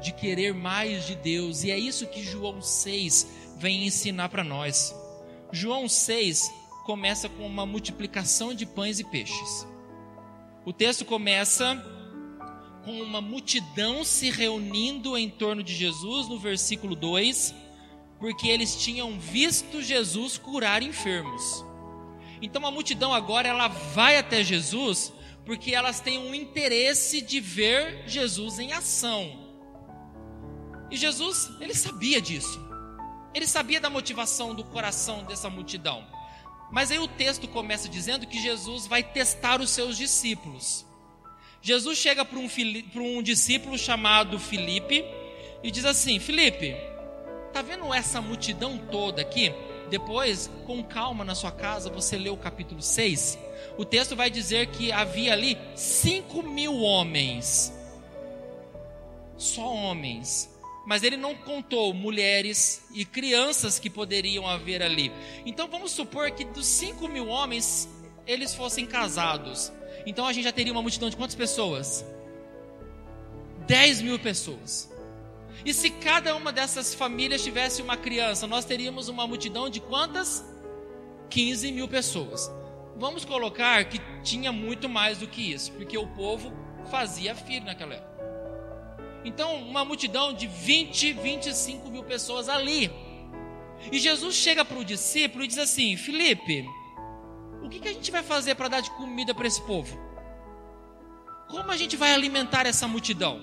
de 0.01 0.13
querer 0.13 0.55
mais 0.55 1.07
de 1.07 1.15
Deus, 1.15 1.63
e 1.63 1.71
é 1.71 1.79
isso 1.79 2.07
que 2.07 2.23
João 2.23 2.63
6 2.63 3.55
vem 3.59 3.87
ensinar 3.87 4.29
para 4.31 4.43
nós. 4.43 4.95
João 5.53 5.89
6 5.89 6.51
começa 6.87 7.29
com 7.29 7.47
uma 7.47 7.67
multiplicação 7.67 8.55
de 8.55 8.65
pães 8.65 8.99
e 8.99 9.05
peixes. 9.05 9.67
O 10.65 10.73
texto 10.73 11.05
começa 11.05 11.77
com 12.85 13.03
uma 13.03 13.21
multidão 13.21 14.05
se 14.05 14.31
reunindo 14.31 15.17
em 15.19 15.29
torno 15.29 15.63
de 15.63 15.75
Jesus, 15.75 16.29
no 16.29 16.39
versículo 16.39 16.97
2 16.97 17.55
porque 18.21 18.49
eles 18.49 18.77
tinham 18.77 19.19
visto 19.19 19.83
Jesus 19.83 20.37
curar 20.37 20.83
enfermos. 20.83 21.65
Então 22.41 22.65
a 22.67 22.71
multidão 22.71 23.13
agora 23.13 23.49
ela 23.49 23.69
vai 23.69 24.17
até 24.17 24.43
Jesus 24.43 25.13
porque 25.45 25.75
elas 25.75 26.01
têm 26.01 26.19
um 26.19 26.35
interesse 26.35 27.21
de 27.21 27.41
ver 27.41 28.05
Jesus 28.07 28.59
em 28.59 28.73
ação. 28.73 29.49
E 30.91 30.97
Jesus, 30.97 31.51
ele 31.61 31.75
sabia 31.75 32.21
disso. 32.21 32.61
Ele 33.35 33.47
sabia 33.47 33.81
da 33.81 33.91
motivação 33.91 34.55
do 34.55 34.65
coração 34.65 35.25
dessa 35.25 35.49
multidão. 35.49 36.07
Mas 36.71 36.91
aí 36.91 36.99
o 36.99 37.09
texto 37.09 37.49
começa 37.49 37.89
dizendo 37.89 38.27
que 38.27 38.41
Jesus 38.41 38.87
vai 38.87 39.03
testar 39.03 39.61
os 39.61 39.71
seus 39.71 39.97
discípulos. 39.97 40.87
Jesus 41.63 41.99
chega 41.99 42.25
para 42.25 42.39
um, 42.39 42.49
para 42.93 43.03
um 43.03 43.23
discípulo 43.23 43.77
chamado 43.77 44.39
Filipe 44.39 45.05
e 45.63 45.71
diz 45.71 45.85
assim: 45.85 46.19
Filipe, 46.19 46.75
Tá 47.53 47.63
vendo 47.63 47.93
essa 47.93 48.21
multidão 48.21 48.79
toda 48.79 49.21
aqui? 49.21 49.53
Depois, 49.91 50.49
com 50.67 50.83
calma 50.85 51.25
na 51.25 51.35
sua 51.35 51.51
casa, 51.51 51.91
você 51.91 52.17
lê 52.17 52.31
o 52.31 52.37
capítulo 52.37 52.81
6. 52.81 53.37
O 53.77 53.85
texto 53.85 54.15
vai 54.15 54.31
dizer 54.31 54.69
que 54.69 54.93
havia 54.93 55.33
ali 55.33 55.59
5 55.75 56.43
mil 56.45 56.81
homens. 56.81 57.73
Só 59.37 59.75
homens. 59.75 60.49
Mas 60.87 61.03
ele 61.03 61.17
não 61.17 61.35
contou 61.35 61.93
mulheres 61.93 62.83
e 62.95 63.05
crianças 63.05 63.79
que 63.79 63.91
poderiam 63.91 64.47
haver 64.47 64.83
ali. 64.83 65.13
Então 65.45 65.69
vamos 65.69 65.93
supor 65.93 66.31
que 66.31 66.45
dos 66.45 66.67
5 66.67 67.09
mil 67.09 67.29
homens, 67.29 67.89
eles 68.27 68.55
fossem 68.55 68.87
casados. 68.87 69.73
Então 70.07 70.27
a 70.27 70.33
gente 70.33 70.45
já 70.45 70.53
teria 70.53 70.73
uma 70.73 70.83
multidão 70.83 71.11
de 71.11 71.17
quantas 71.17 71.35
pessoas? 71.35 72.05
10 73.67 74.03
mil 74.03 74.19
pessoas. 74.19 74.90
E 75.65 75.75
se 75.75 75.91
cada 75.91 76.35
uma 76.35 76.53
dessas 76.53 76.95
famílias 76.95 77.43
tivesse 77.43 77.83
uma 77.83 77.97
criança, 77.97 78.47
nós 78.47 78.65
teríamos 78.65 79.09
uma 79.09 79.27
multidão 79.27 79.69
de 79.69 79.81
quantas? 79.81 80.45
15 81.29 81.73
mil 81.73 81.87
pessoas. 81.87 82.51
Vamos 82.97 83.25
colocar 83.25 83.85
que 83.85 84.01
tinha 84.23 84.53
muito 84.53 84.89
mais 84.89 85.19
do 85.19 85.27
que 85.27 85.53
isso, 85.53 85.73
porque 85.73 85.97
o 85.97 86.07
povo 86.09 86.53
fazia 86.91 87.35
filho 87.35 87.65
naquela 87.65 87.95
época. 87.95 88.11
Então, 89.25 89.57
uma 89.57 89.85
multidão 89.85 90.33
de 90.33 90.47
20, 90.47 91.13
25 91.13 91.91
mil 91.91 92.05
pessoas 92.05 92.49
ali. 92.49 92.91
E 93.93 93.99
Jesus 93.99 94.35
chega 94.35 94.65
para 94.65 94.79
o 94.79 94.85
discípulo 94.85 95.45
e 95.45 95.47
diz 95.47 95.59
assim: 95.59 95.97
Felipe, 95.97 96.67
o 97.63 97.69
que, 97.69 97.81
que 97.81 97.89
a 97.89 97.93
gente 97.93 98.11
vai 98.11 98.23
fazer 98.23 98.55
para 98.55 98.69
dar 98.69 98.81
de 98.81 98.91
comida 98.93 99.35
para 99.35 99.47
esse 99.47 99.61
povo? 99.63 99.99
Como 101.49 101.71
a 101.71 101.77
gente 101.77 101.97
vai 101.97 102.13
alimentar 102.13 102.67
essa 102.67 102.87
multidão? 102.87 103.41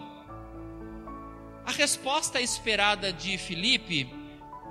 A 1.67 1.71
resposta 1.71 2.39
esperada 2.39 3.11
de 3.11 3.37
Filipe, 3.37 4.09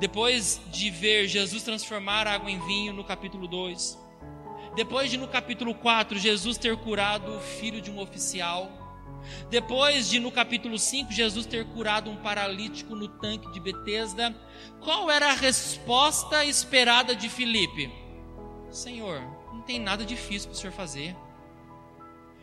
depois 0.00 0.58
de 0.72 0.88
ver 0.88 1.28
Jesus 1.28 1.62
transformar 1.62 2.26
água 2.26 2.50
em 2.50 2.58
vinho 2.60 2.94
no 2.94 3.04
capítulo 3.04 3.46
2, 3.46 3.98
depois 4.74 5.10
de 5.10 5.18
no 5.18 5.28
capítulo 5.28 5.74
4 5.74 6.18
Jesus 6.18 6.56
ter 6.56 6.74
curado 6.78 7.36
o 7.36 7.40
filho 7.40 7.82
de 7.82 7.90
um 7.90 8.00
oficial, 8.00 8.70
depois 9.50 10.08
de 10.08 10.18
no 10.18 10.32
capítulo 10.32 10.78
5 10.78 11.12
Jesus 11.12 11.44
ter 11.44 11.66
curado 11.66 12.10
um 12.10 12.16
paralítico 12.16 12.96
no 12.96 13.08
tanque 13.08 13.52
de 13.52 13.60
Betesda, 13.60 14.34
qual 14.80 15.10
era 15.10 15.28
a 15.28 15.34
resposta 15.34 16.46
esperada 16.46 17.14
de 17.14 17.28
Filipe? 17.28 17.92
Senhor, 18.70 19.20
não 19.52 19.60
tem 19.60 19.78
nada 19.78 20.02
difícil 20.02 20.48
para 20.48 20.56
o 20.56 20.58
senhor 20.58 20.72
fazer. 20.72 21.14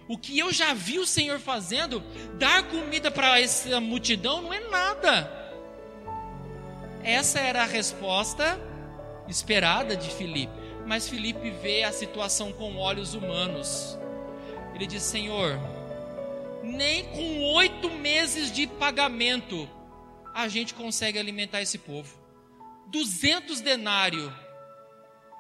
O 0.07 0.17
que 0.17 0.37
eu 0.37 0.51
já 0.51 0.73
vi 0.73 0.99
o 0.99 1.05
Senhor 1.05 1.39
fazendo, 1.39 2.01
dar 2.37 2.63
comida 2.63 3.09
para 3.09 3.39
essa 3.39 3.79
multidão 3.79 4.41
não 4.41 4.53
é 4.53 4.59
nada. 4.59 5.43
Essa 7.03 7.39
era 7.39 7.63
a 7.63 7.67
resposta 7.67 8.59
esperada 9.27 9.95
de 9.95 10.09
Filipe. 10.09 10.53
Mas 10.85 11.07
Filipe 11.07 11.49
vê 11.49 11.83
a 11.83 11.91
situação 11.91 12.51
com 12.51 12.77
olhos 12.77 13.13
humanos. 13.13 13.97
Ele 14.75 14.85
diz: 14.85 15.03
Senhor, 15.03 15.57
nem 16.61 17.05
com 17.05 17.41
oito 17.55 17.89
meses 17.89 18.51
de 18.51 18.67
pagamento 18.67 19.69
a 20.33 20.47
gente 20.47 20.73
consegue 20.73 21.19
alimentar 21.19 21.61
esse 21.61 21.77
povo. 21.77 22.17
Duzentos 22.87 23.61
denário 23.61 24.33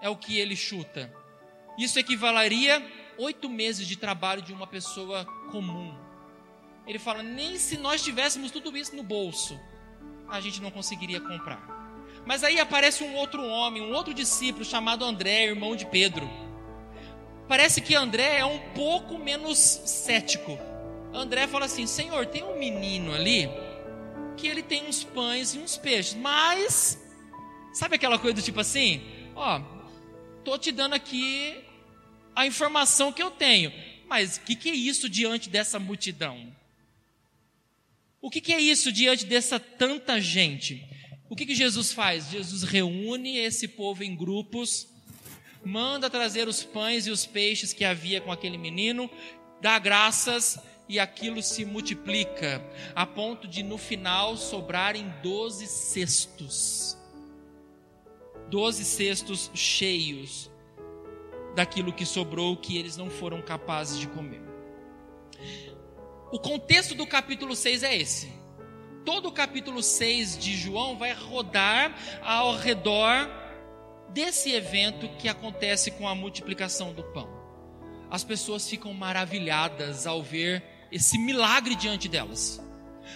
é 0.01 0.09
o 0.09 0.15
que 0.15 0.37
ele 0.39 0.55
chuta. 0.55 1.11
Isso 1.77 1.97
equivaleria 1.97 2.81
oito 3.17 3.49
meses 3.49 3.87
de 3.87 3.95
trabalho 3.95 4.41
de 4.41 4.53
uma 4.53 4.67
pessoa 4.67 5.25
comum. 5.51 5.93
Ele 6.87 6.99
fala: 6.99 7.23
nem 7.23 7.57
se 7.57 7.77
nós 7.77 8.01
tivéssemos 8.01 8.51
tudo 8.51 8.75
isso 8.75 8.95
no 8.95 9.03
bolso, 9.03 9.59
a 10.27 10.39
gente 10.39 10.61
não 10.61 10.71
conseguiria 10.71 11.21
comprar. 11.21 11.71
Mas 12.25 12.43
aí 12.43 12.59
aparece 12.59 13.03
um 13.03 13.15
outro 13.15 13.43
homem, 13.45 13.81
um 13.81 13.93
outro 13.93 14.13
discípulo 14.13 14.63
chamado 14.63 15.03
André, 15.03 15.45
irmão 15.45 15.75
de 15.75 15.85
Pedro. 15.85 16.29
Parece 17.47 17.81
que 17.81 17.95
André 17.95 18.37
é 18.37 18.45
um 18.45 18.59
pouco 18.73 19.17
menos 19.17 19.57
cético. 19.57 20.57
André 21.13 21.47
fala 21.47 21.65
assim: 21.65 21.85
Senhor, 21.85 22.25
tem 22.25 22.43
um 22.43 22.57
menino 22.57 23.13
ali 23.13 23.49
que 24.37 24.47
ele 24.47 24.63
tem 24.63 24.87
uns 24.87 25.03
pães 25.03 25.53
e 25.53 25.59
uns 25.59 25.77
peixes, 25.77 26.15
mas 26.15 26.99
sabe 27.73 27.95
aquela 27.95 28.17
coisa 28.17 28.35
do 28.35 28.41
tipo 28.41 28.59
assim? 28.59 29.01
Ó, 29.35 29.61
tô 30.43 30.57
te 30.57 30.71
dando 30.71 30.93
aqui 30.93 31.63
a 32.35 32.45
informação 32.47 33.11
que 33.11 33.21
eu 33.21 33.31
tenho, 33.31 33.71
mas 34.07 34.37
o 34.37 34.41
que, 34.41 34.55
que 34.55 34.69
é 34.69 34.75
isso 34.75 35.09
diante 35.09 35.49
dessa 35.49 35.79
multidão? 35.79 36.53
O 38.21 38.29
que, 38.29 38.39
que 38.39 38.53
é 38.53 38.61
isso 38.61 38.91
diante 38.91 39.25
dessa 39.25 39.59
tanta 39.59 40.19
gente? 40.19 40.87
O 41.29 41.35
que, 41.35 41.45
que 41.45 41.55
Jesus 41.55 41.91
faz? 41.91 42.29
Jesus 42.29 42.63
reúne 42.63 43.37
esse 43.37 43.67
povo 43.67 44.03
em 44.03 44.15
grupos, 44.15 44.87
manda 45.63 46.09
trazer 46.09 46.47
os 46.47 46.63
pães 46.63 47.07
e 47.07 47.11
os 47.11 47.25
peixes 47.25 47.73
que 47.73 47.83
havia 47.83 48.21
com 48.21 48.31
aquele 48.31 48.57
menino, 48.57 49.09
dá 49.61 49.77
graças 49.79 50.59
e 50.87 50.99
aquilo 50.99 51.41
se 51.41 51.65
multiplica, 51.65 52.63
a 52.93 53.05
ponto 53.05 53.47
de 53.47 53.63
no 53.63 53.77
final 53.77 54.37
sobrarem 54.37 55.11
doze 55.21 55.67
cestos. 55.67 56.97
Doze 58.49 58.85
cestos 58.85 59.49
cheios 59.53 60.52
daquilo 61.55 61.93
que 61.93 62.05
sobrou 62.05 62.57
que 62.57 62.77
eles 62.77 62.97
não 62.97 63.09
foram 63.09 63.41
capazes 63.41 63.99
de 63.99 64.07
comer. 64.07 64.41
O 66.31 66.39
contexto 66.39 66.95
do 66.95 67.05
capítulo 67.05 67.55
6 67.55 67.83
é 67.83 67.95
esse. 67.95 68.33
Todo 69.05 69.27
o 69.27 69.31
capítulo 69.31 69.83
6 69.83 70.37
de 70.37 70.55
João 70.55 70.97
vai 70.97 71.13
rodar 71.13 71.93
ao 72.23 72.55
redor 72.55 73.29
desse 74.09 74.51
evento 74.51 75.07
que 75.17 75.27
acontece 75.27 75.91
com 75.91 76.07
a 76.07 76.15
multiplicação 76.15 76.93
do 76.93 77.03
pão. 77.03 77.29
As 78.09 78.23
pessoas 78.23 78.67
ficam 78.69 78.93
maravilhadas 78.93 80.07
ao 80.07 80.21
ver 80.21 80.63
esse 80.91 81.17
milagre 81.17 81.75
diante 81.75 82.07
delas. 82.07 82.61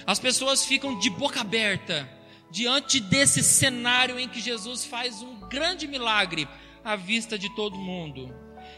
As 0.05 0.19
pessoas 0.19 0.65
ficam 0.65 0.97
de 0.99 1.09
boca 1.09 1.41
aberta 1.41 2.09
diante 2.49 2.99
desse 2.99 3.43
cenário 3.43 4.19
em 4.19 4.27
que 4.27 4.39
Jesus 4.39 4.85
faz 4.85 5.21
um 5.21 5.39
grande 5.47 5.87
milagre 5.87 6.47
à 6.87 6.95
vista 6.95 7.37
de 7.37 7.53
todo 7.53 7.77
mundo. 7.77 8.33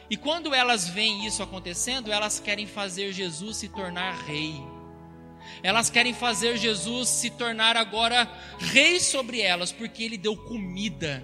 E 0.10 0.18
quando 0.18 0.52
elas 0.52 0.90
veem 0.90 1.28
isso 1.28 1.44
acontecendo, 1.44 2.12
elas 2.12 2.40
querem 2.40 2.66
fazer 2.66 3.14
Jesus 3.14 3.58
se 3.58 3.70
tornar 3.70 4.16
rei. 4.26 4.56
Elas 5.62 5.92
querem 5.92 6.12
fazer 6.12 6.58
Jesus 6.58 7.08
se 7.08 7.30
tornar 7.30 7.78
agora 7.78 8.28
rei 8.58 9.00
sobre 9.00 9.42
elas, 9.42 9.72
porque 9.72 10.04
ele 10.04 10.18
deu 10.18 10.36
comida. 10.36 11.24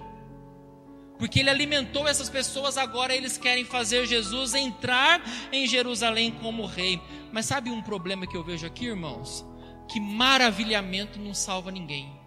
Porque 1.18 1.40
ele 1.40 1.50
alimentou 1.50 2.06
essas 2.06 2.30
pessoas, 2.30 2.76
agora 2.76 3.14
eles 3.14 3.36
querem 3.36 3.64
fazer 3.64 4.06
Jesus 4.06 4.54
entrar 4.54 5.20
em 5.50 5.66
Jerusalém 5.66 6.30
como 6.30 6.66
rei. 6.66 7.00
Mas 7.32 7.46
sabe 7.46 7.68
um 7.68 7.82
problema 7.82 8.28
que 8.28 8.36
eu 8.36 8.44
vejo 8.44 8.64
aqui, 8.64 8.86
irmãos? 8.86 9.44
Que 9.88 9.98
maravilhamento 9.98 11.18
não 11.18 11.34
salva 11.34 11.72
ninguém. 11.72 12.25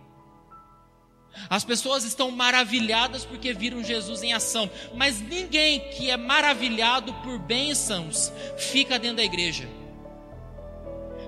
As 1.50 1.64
pessoas 1.64 2.04
estão 2.04 2.32
maravilhadas 2.32 3.24
porque 3.24 3.54
viram 3.54 3.84
Jesus 3.84 4.24
em 4.24 4.34
ação, 4.34 4.70
mas 4.94 5.20
ninguém 5.20 5.80
que 5.92 6.10
é 6.10 6.18
maravilhado 6.18 7.14
por 7.16 7.40
bênçãos 7.40 8.32
fica 8.58 9.00
dentro 9.00 9.18
da 9.18 9.24
igreja. 9.24 9.68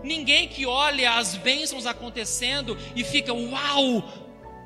Ninguém 0.03 0.48
que 0.48 0.65
olha 0.65 1.13
as 1.13 1.36
bênçãos 1.36 1.86
acontecendo 1.86 2.77
e 2.96 3.03
fica, 3.03 3.34
uau, 3.34 4.03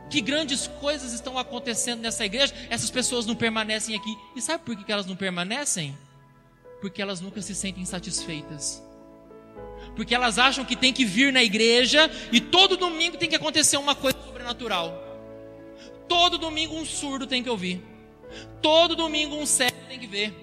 que 0.09 0.21
grandes 0.21 0.67
coisas 0.79 1.13
estão 1.13 1.37
acontecendo 1.37 2.01
nessa 2.01 2.25
igreja, 2.25 2.53
essas 2.69 2.89
pessoas 2.89 3.25
não 3.25 3.35
permanecem 3.35 3.95
aqui. 3.95 4.15
E 4.35 4.41
sabe 4.41 4.63
por 4.63 4.75
que 4.75 4.91
elas 4.91 5.05
não 5.05 5.15
permanecem? 5.15 5.97
Porque 6.79 7.01
elas 7.01 7.19
nunca 7.19 7.41
se 7.41 7.53
sentem 7.53 7.83
satisfeitas. 7.85 8.81
Porque 9.95 10.15
elas 10.15 10.39
acham 10.39 10.65
que 10.65 10.75
tem 10.75 10.93
que 10.93 11.05
vir 11.05 11.31
na 11.31 11.43
igreja 11.43 12.09
e 12.31 12.39
todo 12.39 12.77
domingo 12.77 13.17
tem 13.17 13.29
que 13.29 13.35
acontecer 13.35 13.77
uma 13.77 13.95
coisa 13.95 14.17
sobrenatural. 14.25 15.04
Todo 16.07 16.37
domingo 16.37 16.75
um 16.75 16.85
surdo 16.85 17.27
tem 17.27 17.43
que 17.43 17.49
ouvir. 17.49 17.83
Todo 18.61 18.95
domingo 18.95 19.35
um 19.35 19.45
cego 19.45 19.77
tem 19.87 19.99
que 19.99 20.07
ver. 20.07 20.33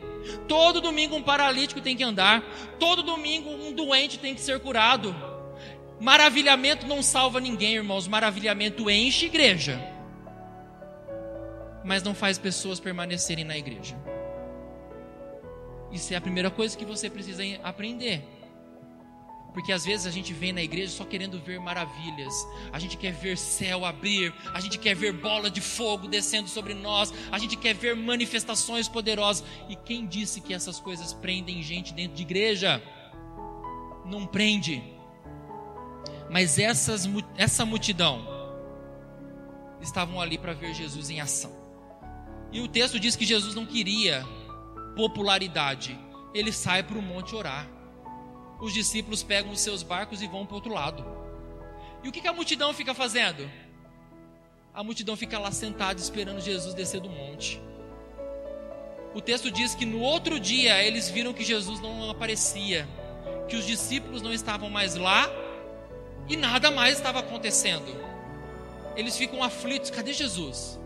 Todo 0.47 0.81
domingo 0.81 1.17
um 1.17 1.23
paralítico 1.23 1.81
tem 1.81 1.97
que 1.97 2.03
andar. 2.03 2.43
Todo 2.79 3.03
domingo 3.03 3.51
um 3.51 3.73
doente 3.73 4.19
tem 4.19 4.35
que 4.35 4.41
ser 4.41 4.61
curado. 4.61 5.15
Maravilhamento 6.01 6.87
não 6.87 7.03
salva 7.03 7.41
ninguém, 7.41 7.75
irmãos. 7.75 8.09
Maravilhamento 8.09 8.91
enche 8.91 9.27
igreja. 9.27 9.81
Mas 11.85 12.03
não 12.03 12.15
faz 12.15 12.39
pessoas 12.39 12.81
permanecerem 12.81 13.45
na 13.45 13.57
igreja. 13.57 13.97
Isso 15.91 16.15
é 16.15 16.17
a 16.17 16.21
primeira 16.21 16.51
coisa 16.51 16.77
que 16.77 16.85
você 16.85 17.11
precisa 17.11 17.43
aprender. 17.63 18.25
Porque 19.53 19.71
às 19.71 19.85
vezes 19.85 20.07
a 20.07 20.11
gente 20.11 20.33
vem 20.33 20.53
na 20.53 20.63
igreja 20.63 20.91
só 20.91 21.05
querendo 21.05 21.39
ver 21.39 21.61
maravilhas. 21.61 22.35
A 22.73 22.79
gente 22.79 22.97
quer 22.97 23.13
ver 23.13 23.37
céu 23.37 23.85
abrir, 23.85 24.33
a 24.53 24.61
gente 24.61 24.79
quer 24.79 24.95
ver 24.95 25.13
bola 25.13 25.51
de 25.51 25.61
fogo 25.61 26.09
descendo 26.09 26.49
sobre 26.49 26.73
nós, 26.75 27.13
a 27.31 27.39
gente 27.39 27.57
quer 27.57 27.75
ver 27.75 27.95
manifestações 27.95 28.89
poderosas. 28.89 29.45
E 29.69 29.77
quem 29.77 30.07
disse 30.07 30.41
que 30.41 30.55
essas 30.55 30.81
coisas 30.81 31.13
prendem 31.13 31.63
gente 31.63 31.93
dentro 31.93 32.17
de 32.17 32.23
igreja? 32.23 32.83
Não 34.07 34.27
prende. 34.27 34.83
Mas 36.31 36.59
essas, 36.59 37.07
essa 37.37 37.67
multidão 37.67 38.27
estavam 39.83 40.19
ali 40.19 40.39
para 40.39 40.55
ver 40.55 40.73
Jesus 40.75 41.11
em 41.11 41.21
ação. 41.21 41.53
E 42.51 42.61
o 42.61 42.69
texto 42.69 42.99
diz 42.99 43.17
que 43.17 43.27
Jesus 43.27 43.55
não 43.55 43.67
queria 43.67 44.25
popularidade. 44.97 45.99
Ele 46.33 46.53
sai 46.53 46.83
para 46.83 46.99
o 46.99 47.03
monte 47.03 47.35
orar 47.35 47.82
os 48.63 48.73
discípulos 48.73 49.25
pegam 49.25 49.51
os 49.51 49.61
seus 49.61 49.83
barcos 49.83 50.23
e 50.23 50.29
vão 50.29 50.47
para 50.47 50.53
o 50.53 50.55
outro 50.55 50.73
lado. 50.73 51.05
E 52.01 52.09
o 52.09 52.13
que, 52.13 52.21
que 52.21 52.29
a 52.29 52.33
multidão 52.33 52.73
fica 52.73 52.95
fazendo? 52.95 53.51
A 54.73 54.85
multidão 54.85 55.17
fica 55.17 55.37
lá 55.37 55.51
sentada 55.51 56.01
esperando 56.01 56.41
Jesus 56.41 56.73
descer 56.73 57.01
do 57.01 57.11
monte. 57.11 57.61
O 59.13 59.21
texto 59.21 59.51
diz 59.51 59.75
que 59.75 59.85
no 59.85 59.99
outro 59.99 60.39
dia 60.39 60.81
eles 60.81 61.11
viram 61.11 61.33
que 61.33 61.43
Jesus 61.43 61.81
não 61.81 62.09
aparecia, 62.09 62.89
que 63.49 63.57
os 63.57 63.67
discípulos 63.67 64.23
não 64.23 64.33
estavam 64.33 64.71
mais 64.71 64.95
lá 64.95 65.29
e 66.29 66.37
nada 66.37 66.71
mais 66.71 66.99
estava 66.99 67.19
acontecendo. 67.19 67.93
Eles 68.95 69.17
ficam 69.17 69.43
aflitos: 69.43 69.91
cadê 69.91 70.13
Jesus? 70.13 70.79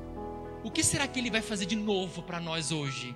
O 0.64 0.70
que 0.70 0.82
será 0.82 1.06
que 1.06 1.20
ele 1.20 1.30
vai 1.30 1.42
fazer 1.42 1.66
de 1.66 1.76
novo 1.76 2.22
para 2.22 2.40
nós 2.40 2.72
hoje? 2.72 3.14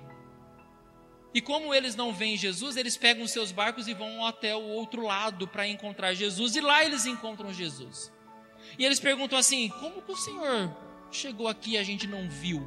E 1.33 1.39
como 1.39 1.73
eles 1.73 1.95
não 1.95 2.13
veem 2.13 2.35
Jesus, 2.35 2.75
eles 2.75 2.97
pegam 2.97 3.25
seus 3.25 3.51
barcos 3.51 3.87
e 3.87 3.93
vão 3.93 4.25
até 4.25 4.55
o 4.55 4.63
outro 4.63 5.03
lado 5.03 5.47
para 5.47 5.67
encontrar 5.67 6.13
Jesus, 6.13 6.55
e 6.55 6.61
lá 6.61 6.83
eles 6.83 7.05
encontram 7.05 7.53
Jesus. 7.53 8.11
E 8.77 8.85
eles 8.85 8.99
perguntam 8.99 9.37
assim: 9.37 9.69
como 9.79 10.01
que 10.01 10.11
o 10.11 10.17
Senhor 10.17 10.75
chegou 11.11 11.47
aqui 11.47 11.71
e 11.71 11.77
a 11.77 11.83
gente 11.83 12.05
não 12.05 12.29
viu? 12.29 12.61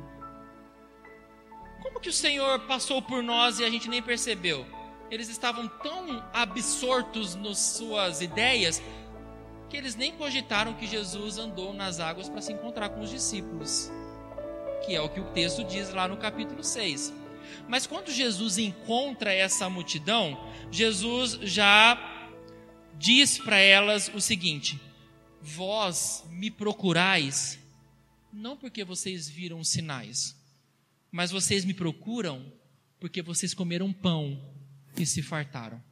Como 1.82 2.00
que 2.00 2.08
o 2.08 2.12
Senhor 2.12 2.60
passou 2.60 3.02
por 3.02 3.22
nós 3.22 3.58
e 3.58 3.64
a 3.64 3.70
gente 3.70 3.88
nem 3.88 4.02
percebeu? 4.02 4.66
Eles 5.10 5.28
estavam 5.28 5.68
tão 5.68 6.24
absortos 6.32 7.34
nas 7.34 7.58
suas 7.58 8.22
ideias 8.22 8.82
que 9.68 9.76
eles 9.76 9.94
nem 9.94 10.12
cogitaram 10.12 10.72
que 10.72 10.86
Jesus 10.86 11.36
andou 11.36 11.74
nas 11.74 12.00
águas 12.00 12.28
para 12.28 12.40
se 12.40 12.52
encontrar 12.52 12.88
com 12.88 13.00
os 13.00 13.10
discípulos, 13.10 13.90
que 14.86 14.94
é 14.94 15.00
o 15.00 15.08
que 15.08 15.20
o 15.20 15.24
texto 15.32 15.62
diz 15.64 15.92
lá 15.92 16.08
no 16.08 16.16
capítulo 16.16 16.64
6. 16.64 17.23
Mas 17.68 17.86
quando 17.86 18.10
Jesus 18.10 18.58
encontra 18.58 19.32
essa 19.32 19.68
multidão, 19.68 20.38
Jesus 20.70 21.38
já 21.42 21.98
diz 22.98 23.38
para 23.38 23.58
elas 23.58 24.10
o 24.14 24.20
seguinte: 24.20 24.80
Vós 25.40 26.24
me 26.30 26.50
procurais, 26.50 27.58
não 28.32 28.56
porque 28.56 28.84
vocês 28.84 29.28
viram 29.28 29.62
sinais, 29.62 30.36
mas 31.10 31.30
vocês 31.30 31.64
me 31.64 31.74
procuram 31.74 32.52
porque 32.98 33.20
vocês 33.22 33.52
comeram 33.52 33.92
pão 33.92 34.40
e 34.96 35.04
se 35.04 35.22
fartaram. 35.22 35.82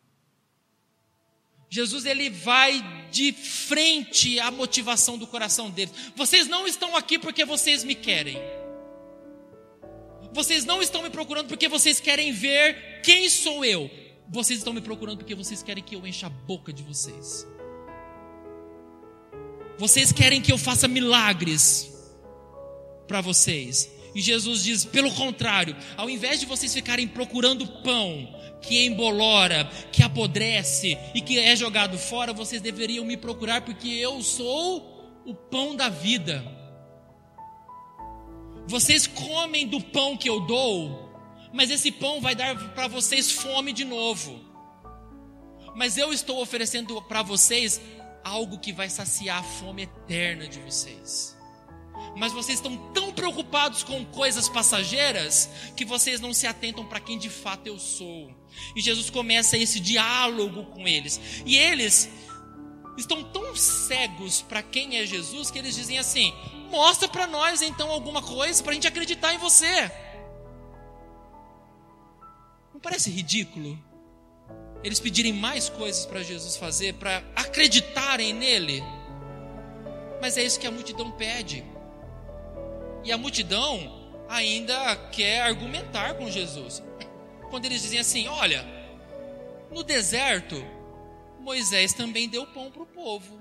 Jesus 1.68 2.04
ele 2.04 2.28
vai 2.28 3.08
de 3.10 3.32
frente 3.32 4.38
à 4.38 4.50
motivação 4.50 5.16
do 5.16 5.26
coração 5.26 5.70
deles. 5.70 5.94
Vocês 6.14 6.46
não 6.46 6.66
estão 6.66 6.94
aqui 6.94 7.18
porque 7.18 7.46
vocês 7.46 7.82
me 7.82 7.94
querem. 7.94 8.36
Vocês 10.32 10.64
não 10.64 10.80
estão 10.80 11.02
me 11.02 11.10
procurando 11.10 11.48
porque 11.48 11.68
vocês 11.68 12.00
querem 12.00 12.32
ver 12.32 13.00
quem 13.02 13.28
sou 13.28 13.64
eu. 13.64 13.90
Vocês 14.28 14.58
estão 14.58 14.72
me 14.72 14.80
procurando 14.80 15.18
porque 15.18 15.34
vocês 15.34 15.62
querem 15.62 15.84
que 15.84 15.94
eu 15.94 16.06
encha 16.06 16.26
a 16.26 16.30
boca 16.30 16.72
de 16.72 16.82
vocês. 16.82 17.46
Vocês 19.78 20.10
querem 20.10 20.40
que 20.40 20.52
eu 20.52 20.58
faça 20.58 20.88
milagres 20.88 21.92
para 23.06 23.20
vocês. 23.20 23.90
E 24.14 24.20
Jesus 24.20 24.62
diz: 24.62 24.84
pelo 24.84 25.10
contrário, 25.12 25.76
ao 25.96 26.08
invés 26.08 26.40
de 26.40 26.46
vocês 26.46 26.72
ficarem 26.72 27.06
procurando 27.06 27.66
pão 27.82 28.28
que 28.62 28.86
embolora, 28.86 29.68
que 29.90 30.02
apodrece 30.02 30.96
e 31.14 31.20
que 31.20 31.38
é 31.38 31.54
jogado 31.56 31.98
fora, 31.98 32.32
vocês 32.32 32.62
deveriam 32.62 33.04
me 33.04 33.16
procurar 33.16 33.62
porque 33.62 33.88
eu 33.88 34.22
sou 34.22 35.22
o 35.26 35.34
pão 35.34 35.74
da 35.76 35.88
vida. 35.88 36.61
Vocês 38.72 39.06
comem 39.06 39.66
do 39.66 39.78
pão 39.82 40.16
que 40.16 40.26
eu 40.26 40.40
dou, 40.40 41.12
mas 41.52 41.70
esse 41.70 41.92
pão 41.92 42.22
vai 42.22 42.34
dar 42.34 42.56
para 42.72 42.88
vocês 42.88 43.30
fome 43.30 43.70
de 43.70 43.84
novo. 43.84 44.40
Mas 45.76 45.98
eu 45.98 46.10
estou 46.10 46.40
oferecendo 46.40 47.02
para 47.02 47.22
vocês 47.22 47.78
algo 48.24 48.58
que 48.58 48.72
vai 48.72 48.88
saciar 48.88 49.40
a 49.40 49.42
fome 49.42 49.82
eterna 49.82 50.48
de 50.48 50.58
vocês. 50.58 51.36
Mas 52.16 52.32
vocês 52.32 52.60
estão 52.60 52.74
tão 52.94 53.12
preocupados 53.12 53.82
com 53.82 54.06
coisas 54.06 54.48
passageiras 54.48 55.50
que 55.76 55.84
vocês 55.84 56.18
não 56.18 56.32
se 56.32 56.46
atentam 56.46 56.86
para 56.86 56.98
quem 56.98 57.18
de 57.18 57.28
fato 57.28 57.66
eu 57.66 57.78
sou. 57.78 58.34
E 58.74 58.80
Jesus 58.80 59.10
começa 59.10 59.58
esse 59.58 59.80
diálogo 59.80 60.64
com 60.64 60.88
eles. 60.88 61.20
E 61.44 61.58
eles 61.58 62.08
estão 62.96 63.22
tão 63.22 63.54
cegos 63.54 64.40
para 64.40 64.62
quem 64.62 64.96
é 64.96 65.04
Jesus 65.04 65.50
que 65.50 65.58
eles 65.58 65.76
dizem 65.76 65.98
assim: 65.98 66.32
mostra 66.72 67.06
para 67.06 67.26
nós 67.26 67.60
então 67.60 67.90
alguma 67.90 68.22
coisa 68.22 68.62
para 68.62 68.72
a 68.72 68.74
gente 68.74 68.88
acreditar 68.88 69.34
em 69.34 69.38
você. 69.38 69.92
Não 72.72 72.80
parece 72.80 73.10
ridículo? 73.10 73.78
Eles 74.82 74.98
pedirem 74.98 75.34
mais 75.34 75.68
coisas 75.68 76.06
para 76.06 76.22
Jesus 76.22 76.56
fazer, 76.56 76.94
para 76.94 77.22
acreditarem 77.36 78.32
nele. 78.32 78.82
Mas 80.20 80.36
é 80.38 80.42
isso 80.42 80.58
que 80.58 80.66
a 80.66 80.70
multidão 80.70 81.10
pede. 81.12 81.62
E 83.04 83.12
a 83.12 83.18
multidão 83.18 84.10
ainda 84.28 84.96
quer 85.10 85.42
argumentar 85.42 86.14
com 86.14 86.30
Jesus. 86.30 86.82
Quando 87.50 87.66
eles 87.66 87.82
dizem 87.82 87.98
assim: 87.98 88.26
Olha, 88.28 88.64
no 89.70 89.84
deserto, 89.84 90.64
Moisés 91.38 91.92
também 91.92 92.28
deu 92.28 92.46
pão 92.46 92.70
para 92.70 92.82
o 92.82 92.86
povo. 92.86 93.40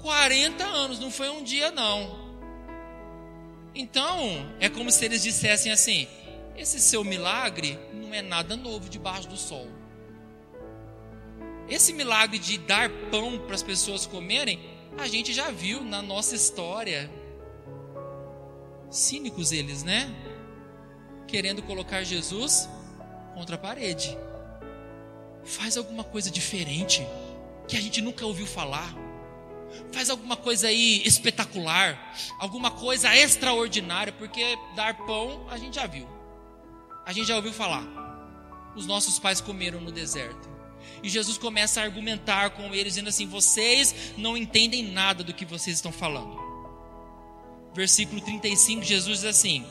40 0.00 0.64
anos, 0.64 0.98
não 0.98 1.10
foi 1.10 1.28
um 1.28 1.42
dia, 1.42 1.70
não. 1.70 2.28
Então, 3.74 4.52
é 4.58 4.68
como 4.68 4.90
se 4.90 5.04
eles 5.04 5.22
dissessem 5.22 5.70
assim: 5.70 6.08
esse 6.56 6.80
seu 6.80 7.04
milagre 7.04 7.78
não 7.92 8.12
é 8.12 8.22
nada 8.22 8.56
novo 8.56 8.88
debaixo 8.88 9.28
do 9.28 9.36
sol. 9.36 9.68
Esse 11.68 11.92
milagre 11.92 12.38
de 12.38 12.58
dar 12.58 12.90
pão 13.10 13.38
para 13.38 13.54
as 13.54 13.62
pessoas 13.62 14.06
comerem, 14.06 14.58
a 14.96 15.06
gente 15.06 15.32
já 15.32 15.50
viu 15.50 15.84
na 15.84 16.02
nossa 16.02 16.34
história. 16.34 17.10
Cínicos 18.90 19.52
eles, 19.52 19.84
né? 19.84 20.10
Querendo 21.26 21.62
colocar 21.62 22.02
Jesus 22.02 22.68
contra 23.34 23.56
a 23.56 23.58
parede. 23.58 24.16
Faz 25.44 25.76
alguma 25.76 26.02
coisa 26.02 26.30
diferente 26.30 27.06
que 27.68 27.76
a 27.76 27.80
gente 27.80 28.00
nunca 28.00 28.26
ouviu 28.26 28.46
falar. 28.46 29.07
Faz 29.92 30.10
alguma 30.10 30.36
coisa 30.36 30.68
aí 30.68 31.02
espetacular, 31.04 32.14
alguma 32.38 32.70
coisa 32.70 33.14
extraordinária, 33.16 34.12
porque 34.12 34.58
dar 34.74 34.94
pão 35.06 35.46
a 35.50 35.58
gente 35.58 35.76
já 35.76 35.86
viu 35.86 36.18
a 37.08 37.12
gente 37.14 37.26
já 37.26 37.36
ouviu 37.36 37.54
falar. 37.54 37.82
Os 38.76 38.86
nossos 38.86 39.18
pais 39.18 39.40
comeram 39.40 39.80
no 39.80 39.90
deserto. 39.90 40.46
E 41.02 41.08
Jesus 41.08 41.38
começa 41.38 41.80
a 41.80 41.84
argumentar 41.84 42.50
com 42.50 42.74
eles, 42.74 42.92
dizendo 42.92 43.08
assim: 43.08 43.26
vocês 43.26 44.12
não 44.18 44.36
entendem 44.36 44.92
nada 44.92 45.24
do 45.24 45.32
que 45.32 45.46
vocês 45.46 45.76
estão 45.76 45.90
falando. 45.90 46.38
Versículo 47.72 48.20
35, 48.20 48.82
Jesus 48.82 49.20
diz 49.20 49.24
assim: 49.24 49.64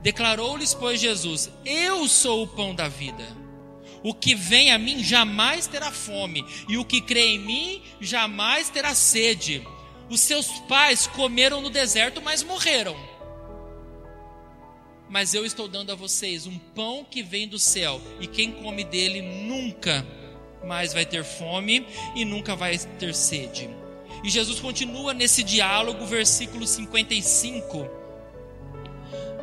Declarou-lhes, 0.00 0.72
pois, 0.72 1.00
Jesus: 1.00 1.50
Eu 1.64 2.06
sou 2.06 2.44
o 2.44 2.46
pão 2.46 2.72
da 2.72 2.86
vida. 2.86 3.26
O 4.02 4.14
que 4.14 4.34
vem 4.34 4.72
a 4.72 4.78
mim 4.78 5.02
jamais 5.02 5.66
terá 5.66 5.90
fome, 5.90 6.44
e 6.68 6.76
o 6.78 6.84
que 6.84 7.00
crê 7.00 7.34
em 7.34 7.38
mim 7.38 7.82
jamais 8.00 8.68
terá 8.68 8.94
sede. 8.94 9.66
Os 10.08 10.20
seus 10.20 10.46
pais 10.68 11.06
comeram 11.06 11.60
no 11.60 11.70
deserto, 11.70 12.22
mas 12.22 12.42
morreram 12.42 12.96
mas 15.08 15.32
eu 15.32 15.44
estou 15.46 15.66
dando 15.66 15.90
a 15.90 15.94
vocês 15.94 16.46
um 16.46 16.58
pão 16.58 17.04
que 17.04 17.22
vem 17.22 17.48
do 17.48 17.58
céu, 17.58 18.00
e 18.20 18.26
quem 18.26 18.52
come 18.52 18.84
dele 18.84 19.22
nunca 19.22 20.06
mais 20.64 20.92
vai 20.92 21.06
ter 21.06 21.24
fome 21.24 21.86
e 22.14 22.24
nunca 22.24 22.54
vai 22.54 22.76
ter 22.76 23.14
sede. 23.14 23.70
E 24.22 24.28
Jesus 24.28 24.60
continua 24.60 25.14
nesse 25.14 25.42
diálogo, 25.42 26.04
versículo 26.04 26.66
55. 26.66 27.88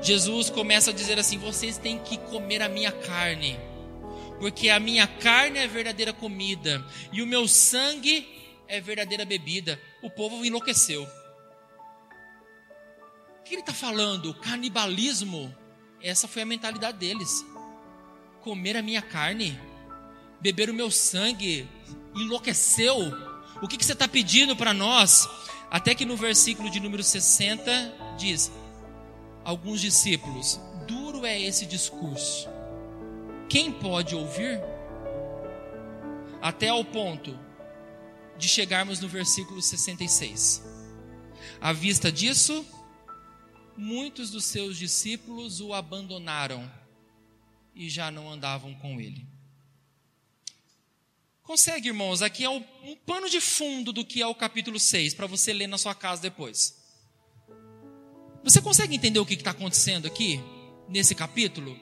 Jesus 0.02 0.50
começa 0.50 0.92
a 0.92 0.94
dizer 0.94 1.18
assim: 1.18 1.38
vocês 1.38 1.78
têm 1.78 1.98
que 2.00 2.18
comer 2.18 2.62
a 2.62 2.70
minha 2.70 2.92
carne, 2.92 3.58
porque 4.40 4.70
a 4.70 4.80
minha 4.80 5.08
carne 5.08 5.60
é 5.60 5.68
verdadeira 5.68 6.14
comida, 6.14 6.86
e 7.12 7.22
o 7.22 7.28
meu 7.28 7.48
sangue 7.48 8.28
é 8.68 8.82
verdadeira 8.82 9.26
bebida. 9.26 9.80
O 10.02 10.10
povo 10.10 10.44
enlouqueceu. 10.46 11.04
O 13.40 13.44
que 13.44 13.54
ele 13.54 13.62
está 13.62 13.74
falando? 13.74 14.34
Canibalismo. 14.34 15.56
Essa 16.02 16.28
foi 16.28 16.42
a 16.42 16.46
mentalidade 16.46 16.98
deles. 16.98 17.46
Comer 18.42 18.78
a 18.78 18.82
minha 18.82 19.02
carne, 19.02 19.60
beber 20.40 20.70
o 20.70 20.74
meu 20.74 20.92
sangue, 20.92 21.68
enlouqueceu. 22.16 22.96
O 23.62 23.68
que, 23.68 23.78
que 23.78 23.86
você 23.86 23.94
está 23.94 24.08
pedindo 24.08 24.56
para 24.56 24.74
nós? 24.74 25.28
Até 25.70 25.96
que 25.96 26.06
no 26.06 26.16
versículo 26.16 26.70
de 26.70 26.80
número 26.80 27.04
60 27.04 28.16
diz: 28.18 28.52
Alguns 29.44 29.82
discípulos, 29.82 30.60
duro 30.88 31.26
é 31.26 31.40
esse 31.40 31.66
discurso. 31.66 32.48
Quem 33.50 33.72
pode 33.72 34.16
ouvir? 34.16 34.60
Até 36.42 36.70
ao 36.70 36.84
ponto 36.84 37.38
de 38.38 38.48
chegarmos 38.48 39.00
no 39.00 39.08
versículo 39.08 39.62
66. 39.62 40.64
À 41.62 41.72
vista 41.72 42.12
disso, 42.12 42.66
muitos 43.78 44.32
dos 44.32 44.46
seus 44.46 44.78
discípulos 44.78 45.62
o 45.62 45.74
abandonaram 45.74 46.70
e 47.74 47.90
já 47.90 48.10
não 48.10 48.32
andavam 48.32 48.74
com 48.76 49.00
ele. 49.00 49.28
Consegue, 51.44 51.90
irmãos? 51.90 52.24
Aqui 52.24 52.44
é 52.44 52.50
um 52.50 52.64
pano 53.06 53.30
de 53.30 53.40
fundo 53.40 53.94
do 53.94 54.04
que 54.04 54.22
é 54.22 54.28
o 54.28 54.34
capítulo 54.34 54.80
6, 54.80 55.14
para 55.14 55.28
você 55.28 55.54
ler 55.54 55.68
na 55.68 55.78
sua 55.78 55.94
casa 55.94 56.22
depois. 56.22 56.84
Você 58.44 58.62
consegue 58.62 58.96
entender 58.96 59.20
o 59.20 59.26
que 59.26 59.36
está 59.36 59.52
acontecendo 59.52 60.08
aqui, 60.08 60.40
nesse 60.90 61.14
capítulo? 61.14 61.80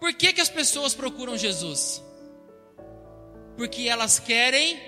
Por 0.00 0.14
que, 0.14 0.32
que 0.32 0.40
as 0.40 0.48
pessoas 0.48 0.94
procuram 0.94 1.36
Jesus? 1.36 2.02
Porque 3.56 3.82
elas 3.82 4.18
querem 4.18 4.80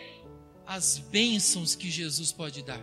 as 0.67 0.97
bênçãos 0.97 1.75
que 1.75 1.91
Jesus 1.91 2.33
pode 2.33 2.63
dar. 2.63 2.81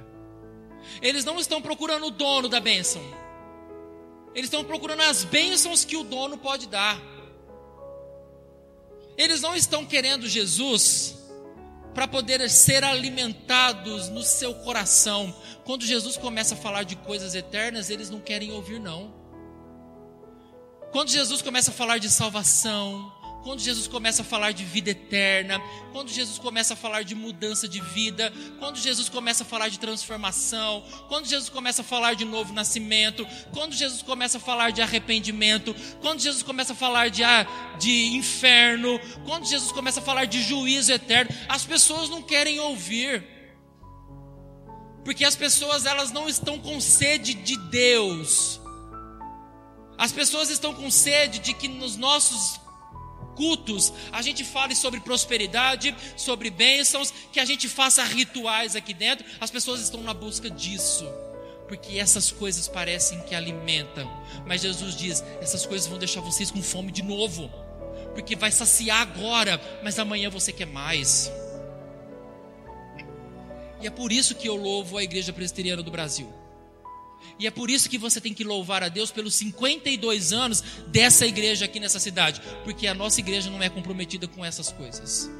Eles 1.02 1.26
não 1.26 1.40
estão 1.40 1.60
procurando 1.62 2.06
o 2.06 2.12
dono 2.12 2.48
da 2.48 2.60
bênção. 2.60 3.02
Eles 4.36 4.46
estão 4.46 4.64
procurando 4.64 5.02
as 5.02 5.24
bênçãos 5.24 5.84
que 5.84 5.98
o 5.98 6.04
dono 6.04 6.38
pode 6.38 6.68
dar. 6.68 7.02
Eles 9.18 9.42
não 9.42 9.56
estão 9.56 9.86
querendo 9.86 10.30
Jesus 10.30 11.18
para 11.94 12.08
poder 12.08 12.48
ser 12.50 12.84
alimentados 12.84 14.08
no 14.08 14.22
seu 14.22 14.54
coração. 14.54 15.36
Quando 15.66 15.84
Jesus 15.84 16.16
começa 16.16 16.54
a 16.54 16.58
falar 16.58 16.84
de 16.84 16.96
coisas 16.96 17.34
eternas, 17.34 17.90
eles 17.90 18.10
não 18.10 18.20
querem 18.20 18.52
ouvir, 18.52 18.80
não. 18.80 19.19
Quando 20.92 21.10
Jesus 21.10 21.42
começa 21.42 21.70
a 21.70 21.74
falar 21.74 22.00
de 22.00 22.10
salvação, 22.10 23.12
quando 23.44 23.62
Jesus 23.62 23.88
começa 23.88 24.22
a 24.22 24.26
falar 24.26 24.52
de 24.52 24.66
vida 24.66 24.90
eterna, 24.90 25.62
quando 25.92 26.10
Jesus 26.10 26.38
começa 26.38 26.74
a 26.74 26.78
falar 26.78 27.04
de 27.04 27.16
mudança 27.16 27.68
de 27.68 27.80
vida, 27.80 28.34
quando 28.58 28.78
Jesus 28.78 29.08
começa 29.08 29.44
a 29.44 29.46
falar 29.46 29.70
de 29.70 29.80
transformação, 29.80 30.84
quando 31.08 31.26
Jesus 31.26 31.48
começa 31.48 31.82
a 31.82 31.86
falar 31.86 32.16
de 32.16 32.26
novo 32.26 32.54
nascimento, 32.54 33.26
quando 33.54 33.74
Jesus 33.74 34.02
começa 34.02 34.38
a 34.38 34.42
falar 34.42 34.72
de 34.72 34.82
arrependimento, 34.82 35.76
quando 36.02 36.20
Jesus 36.20 36.44
começa 36.44 36.74
a 36.74 36.76
falar 36.76 37.10
de, 37.10 37.24
ah, 37.24 37.48
de 37.80 38.08
inferno, 38.08 39.00
quando 39.26 39.46
Jesus 39.46 39.72
começa 39.72 40.00
a 40.00 40.04
falar 40.04 40.26
de 40.26 40.42
juízo 40.42 40.92
eterno, 40.92 41.32
as 41.48 41.66
pessoas 41.66 42.10
não 42.10 42.22
querem 42.22 42.60
ouvir. 42.60 43.24
Porque 45.06 45.24
as 45.24 45.36
pessoas 45.36 45.86
elas 45.86 46.12
não 46.12 46.28
estão 46.28 46.60
com 46.60 46.80
sede 46.82 47.34
de 47.34 47.56
Deus. 47.58 48.59
As 50.00 50.14
pessoas 50.14 50.50
estão 50.50 50.74
com 50.74 50.90
sede 50.90 51.40
de 51.40 51.54
que 51.54 51.68
nos 51.68 51.98
nossos 51.98 52.58
cultos, 53.36 53.92
a 54.14 54.22
gente 54.22 54.46
fale 54.46 54.74
sobre 54.74 55.02
prosperidade, 55.02 55.96
sobre 56.16 56.50
bênçãos, 56.50 57.14
que 57.32 57.40
a 57.40 57.46
gente 57.46 57.68
faça 57.68 58.02
rituais 58.04 58.78
aqui 58.78 58.94
dentro. 58.94 59.26
As 59.42 59.52
pessoas 59.52 59.82
estão 59.82 60.02
na 60.02 60.14
busca 60.14 60.50
disso, 60.50 61.06
porque 61.68 62.00
essas 62.00 62.32
coisas 62.32 62.68
parecem 62.70 63.20
que 63.24 63.36
alimentam. 63.36 64.10
Mas 64.46 64.62
Jesus 64.62 64.96
diz: 64.96 65.22
essas 65.42 65.66
coisas 65.66 65.86
vão 65.86 66.00
deixar 66.00 66.22
vocês 66.22 66.50
com 66.50 66.64
fome 66.64 66.94
de 66.94 67.02
novo, 67.02 67.52
porque 68.14 68.38
vai 68.38 68.52
saciar 68.52 69.02
agora, 69.02 69.62
mas 69.84 70.00
amanhã 70.00 70.30
você 70.30 70.54
quer 70.54 70.68
mais. 70.68 71.30
E 73.82 73.88
é 73.88 73.90
por 73.90 74.14
isso 74.14 74.36
que 74.36 74.48
eu 74.48 74.56
louvo 74.56 74.98
a 74.98 75.04
Igreja 75.04 75.34
Presbiteriana 75.34 75.84
do 75.84 75.92
Brasil. 75.92 76.39
E 77.40 77.48
é 77.48 77.52
por 77.52 77.70
isso 77.70 77.90
que 77.90 77.98
você 77.98 78.20
tem 78.20 78.34
que 78.34 78.44
louvar 78.44 78.84
a 78.84 78.90
Deus 78.90 79.12
pelos 79.12 79.34
52 79.36 80.34
anos 80.34 80.62
dessa 80.88 81.26
igreja 81.26 81.64
aqui 81.64 81.80
nessa 81.80 81.98
cidade, 81.98 82.42
porque 82.66 82.86
a 82.86 82.94
nossa 82.94 83.22
igreja 83.22 83.50
não 83.50 83.64
é 83.64 83.70
comprometida 83.70 84.28
com 84.28 84.44
essas 84.44 84.74
coisas. 84.74 85.32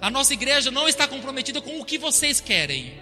A 0.00 0.10
nossa 0.10 0.32
igreja 0.32 0.70
não 0.70 0.88
está 0.88 1.08
comprometida 1.08 1.60
com 1.60 1.80
o 1.80 1.84
que 1.84 1.98
vocês 1.98 2.40
querem. 2.40 2.94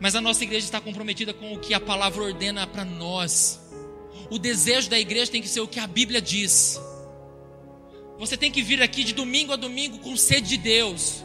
Mas 0.00 0.14
a 0.14 0.20
nossa 0.20 0.42
igreja 0.44 0.64
está 0.64 0.80
comprometida 0.80 1.34
com 1.34 1.52
o 1.52 1.58
que 1.58 1.74
a 1.74 1.80
palavra 1.80 2.24
ordena 2.24 2.66
para 2.66 2.84
nós. 2.84 3.60
O 4.30 4.38
desejo 4.38 4.88
da 4.88 4.98
igreja 4.98 5.30
tem 5.30 5.42
que 5.42 5.48
ser 5.48 5.60
o 5.60 5.68
que 5.68 5.78
a 5.78 5.86
Bíblia 5.86 6.22
diz. 6.22 6.80
Você 8.18 8.34
tem 8.36 8.50
que 8.50 8.62
vir 8.62 8.80
aqui 8.82 9.04
de 9.04 9.12
domingo 9.12 9.52
a 9.52 9.56
domingo 9.56 9.98
com 9.98 10.16
sede 10.16 10.48
de 10.48 10.56
Deus. 10.56 11.22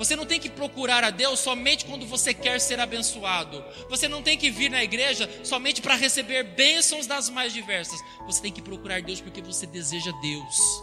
Você 0.00 0.16
não 0.16 0.24
tem 0.24 0.40
que 0.40 0.48
procurar 0.48 1.04
a 1.04 1.10
Deus 1.10 1.40
somente 1.40 1.84
quando 1.84 2.06
você 2.06 2.32
quer 2.32 2.58
ser 2.58 2.80
abençoado. 2.80 3.62
Você 3.90 4.08
não 4.08 4.22
tem 4.22 4.38
que 4.38 4.50
vir 4.50 4.70
na 4.70 4.82
igreja 4.82 5.28
somente 5.44 5.82
para 5.82 5.94
receber 5.94 6.42
bênçãos 6.42 7.06
das 7.06 7.28
mais 7.28 7.52
diversas. 7.52 8.00
Você 8.24 8.40
tem 8.40 8.50
que 8.50 8.62
procurar 8.62 9.02
Deus 9.02 9.20
porque 9.20 9.42
você 9.42 9.66
deseja 9.66 10.10
Deus. 10.22 10.82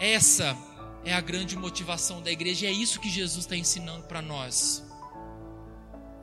Essa 0.00 0.56
é 1.04 1.12
a 1.12 1.20
grande 1.20 1.54
motivação 1.54 2.22
da 2.22 2.32
igreja 2.32 2.64
e 2.64 2.70
é 2.70 2.72
isso 2.72 2.98
que 2.98 3.10
Jesus 3.10 3.44
está 3.44 3.54
ensinando 3.54 4.04
para 4.04 4.22
nós. 4.22 4.82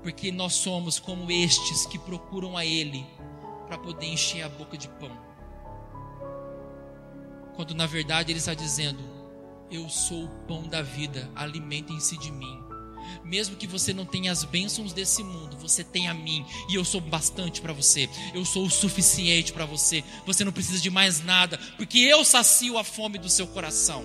Porque 0.02 0.32
nós 0.32 0.56
somos 0.56 0.98
como 0.98 1.32
estes 1.32 1.86
que 1.86 2.00
procuram 2.00 2.58
a 2.58 2.66
Ele 2.66 3.06
para 3.68 3.78
poder 3.78 4.08
encher 4.08 4.42
a 4.42 4.50
boca 4.50 4.76
de 4.76 4.88
pão. 4.88 5.16
Quando 7.56 7.76
na 7.76 7.86
verdade 7.86 8.32
Ele 8.32 8.40
está 8.40 8.56
dizendo: 8.56 9.21
eu 9.72 9.88
sou 9.90 10.26
o 10.26 10.30
pão 10.48 10.68
da 10.68 10.82
vida, 10.82 11.30
alimentem-se 11.34 12.18
de 12.18 12.32
mim. 12.32 12.60
Mesmo 13.24 13.56
que 13.56 13.68
você 13.68 13.94
não 13.94 14.06
tenha 14.06 14.32
as 14.32 14.44
bênçãos 14.44 14.94
desse 14.94 15.24
mundo, 15.24 15.58
você 15.58 15.84
tem 15.84 16.08
a 16.08 16.14
mim 16.14 16.46
e 16.70 16.76
eu 16.76 16.84
sou 16.84 17.00
bastante 17.00 17.62
para 17.62 17.74
você. 17.74 18.10
Eu 18.34 18.44
sou 18.44 18.66
o 18.66 18.70
suficiente 18.70 19.54
para 19.54 19.66
você. 19.66 20.04
Você 20.26 20.44
não 20.44 20.52
precisa 20.52 20.80
de 20.80 20.90
mais 20.90 21.24
nada, 21.24 21.58
porque 21.78 22.00
eu 22.00 22.24
sacio 22.26 22.78
a 22.78 22.84
fome 22.84 23.18
do 23.18 23.30
seu 23.30 23.48
coração. 23.48 24.04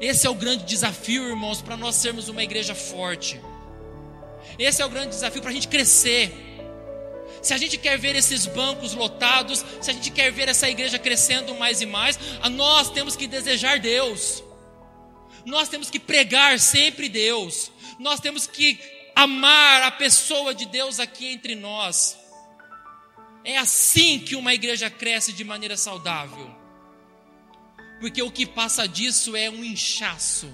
Esse 0.00 0.26
é 0.26 0.30
o 0.30 0.34
grande 0.34 0.64
desafio, 0.64 1.28
irmãos, 1.28 1.62
para 1.62 1.76
nós 1.76 1.94
sermos 1.94 2.28
uma 2.28 2.42
igreja 2.42 2.74
forte. 2.74 3.40
Esse 4.58 4.82
é 4.82 4.86
o 4.86 4.90
grande 4.90 5.10
desafio 5.10 5.40
para 5.40 5.50
a 5.50 5.54
gente 5.54 5.68
crescer 5.68 6.53
se 7.44 7.52
a 7.52 7.58
gente 7.58 7.76
quer 7.76 7.98
ver 7.98 8.16
esses 8.16 8.46
bancos 8.46 8.94
lotados, 8.94 9.62
se 9.80 9.90
a 9.90 9.92
gente 9.92 10.10
quer 10.10 10.32
ver 10.32 10.48
essa 10.48 10.68
igreja 10.68 10.98
crescendo 10.98 11.54
mais 11.54 11.82
e 11.82 11.86
mais, 11.86 12.18
nós 12.52 12.90
temos 12.90 13.14
que 13.14 13.26
desejar 13.26 13.78
Deus. 13.78 14.42
Nós 15.44 15.68
temos 15.68 15.90
que 15.90 16.00
pregar 16.00 16.58
sempre 16.58 17.06
Deus. 17.06 17.70
Nós 17.98 18.18
temos 18.18 18.46
que 18.46 18.78
amar 19.14 19.82
a 19.82 19.90
pessoa 19.90 20.54
de 20.54 20.64
Deus 20.64 20.98
aqui 20.98 21.26
entre 21.26 21.54
nós. 21.54 22.18
É 23.44 23.58
assim 23.58 24.18
que 24.18 24.34
uma 24.34 24.54
igreja 24.54 24.88
cresce 24.88 25.30
de 25.30 25.44
maneira 25.44 25.76
saudável. 25.76 26.50
Porque 28.00 28.22
o 28.22 28.30
que 28.30 28.46
passa 28.46 28.88
disso 28.88 29.36
é 29.36 29.50
um 29.50 29.62
inchaço. 29.62 30.52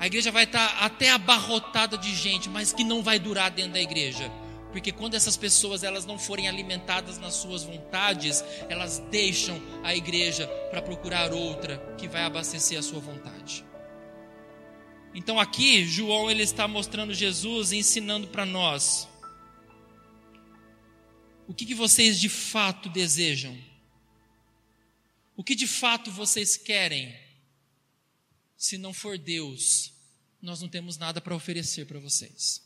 A 0.00 0.08
igreja 0.08 0.32
vai 0.32 0.42
estar 0.42 0.78
até 0.80 1.10
abarrotada 1.10 1.96
de 1.96 2.12
gente, 2.12 2.48
mas 2.48 2.72
que 2.72 2.82
não 2.82 3.00
vai 3.00 3.20
durar 3.20 3.48
dentro 3.52 3.74
da 3.74 3.80
igreja. 3.80 4.28
Porque 4.72 4.90
quando 4.90 5.14
essas 5.14 5.36
pessoas 5.36 5.84
elas 5.84 6.06
não 6.06 6.18
forem 6.18 6.48
alimentadas 6.48 7.18
nas 7.18 7.34
suas 7.34 7.62
vontades, 7.62 8.42
elas 8.70 8.98
deixam 9.10 9.60
a 9.84 9.94
igreja 9.94 10.48
para 10.70 10.80
procurar 10.80 11.32
outra 11.32 11.76
que 11.98 12.08
vai 12.08 12.22
abastecer 12.22 12.78
a 12.78 12.82
sua 12.82 12.98
vontade. 12.98 13.64
Então 15.14 15.38
aqui 15.38 15.84
João 15.84 16.30
ele 16.30 16.42
está 16.42 16.66
mostrando 16.66 17.12
Jesus 17.12 17.70
ensinando 17.70 18.28
para 18.28 18.46
nós 18.46 19.06
o 21.46 21.52
que, 21.52 21.66
que 21.66 21.74
vocês 21.74 22.18
de 22.18 22.30
fato 22.30 22.88
desejam, 22.88 23.54
o 25.36 25.44
que 25.44 25.54
de 25.54 25.66
fato 25.66 26.10
vocês 26.10 26.56
querem. 26.56 27.14
Se 28.56 28.78
não 28.78 28.94
for 28.94 29.18
Deus, 29.18 29.92
nós 30.40 30.62
não 30.62 30.68
temos 30.68 30.96
nada 30.96 31.20
para 31.20 31.34
oferecer 31.34 31.84
para 31.84 31.98
vocês. 31.98 32.62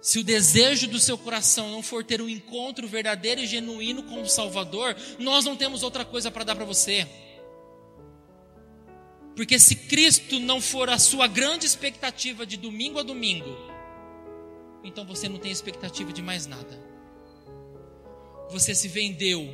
Se 0.00 0.18
o 0.18 0.24
desejo 0.24 0.86
do 0.86 1.00
seu 1.00 1.18
coração 1.18 1.70
não 1.70 1.82
for 1.82 2.04
ter 2.04 2.22
um 2.22 2.28
encontro 2.28 2.86
verdadeiro 2.86 3.40
e 3.40 3.46
genuíno 3.46 4.04
com 4.04 4.22
o 4.22 4.28
Salvador, 4.28 4.96
nós 5.18 5.44
não 5.44 5.56
temos 5.56 5.82
outra 5.82 6.04
coisa 6.04 6.30
para 6.30 6.44
dar 6.44 6.54
para 6.54 6.64
você. 6.64 7.06
Porque 9.34 9.58
se 9.58 9.74
Cristo 9.74 10.38
não 10.38 10.60
for 10.60 10.88
a 10.88 10.98
sua 10.98 11.26
grande 11.26 11.66
expectativa 11.66 12.46
de 12.46 12.56
domingo 12.56 12.98
a 12.98 13.02
domingo, 13.02 13.56
então 14.84 15.04
você 15.04 15.28
não 15.28 15.38
tem 15.38 15.50
expectativa 15.50 16.12
de 16.12 16.22
mais 16.22 16.46
nada. 16.46 16.78
Você 18.50 18.74
se 18.74 18.88
vendeu, 18.88 19.48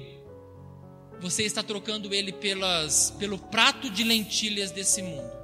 você 1.20 1.42
está 1.42 1.62
trocando 1.62 2.14
ele 2.14 2.32
pelas, 2.32 3.10
pelo 3.18 3.38
prato 3.38 3.90
de 3.90 4.04
lentilhas 4.04 4.70
desse 4.70 5.02
mundo. 5.02 5.43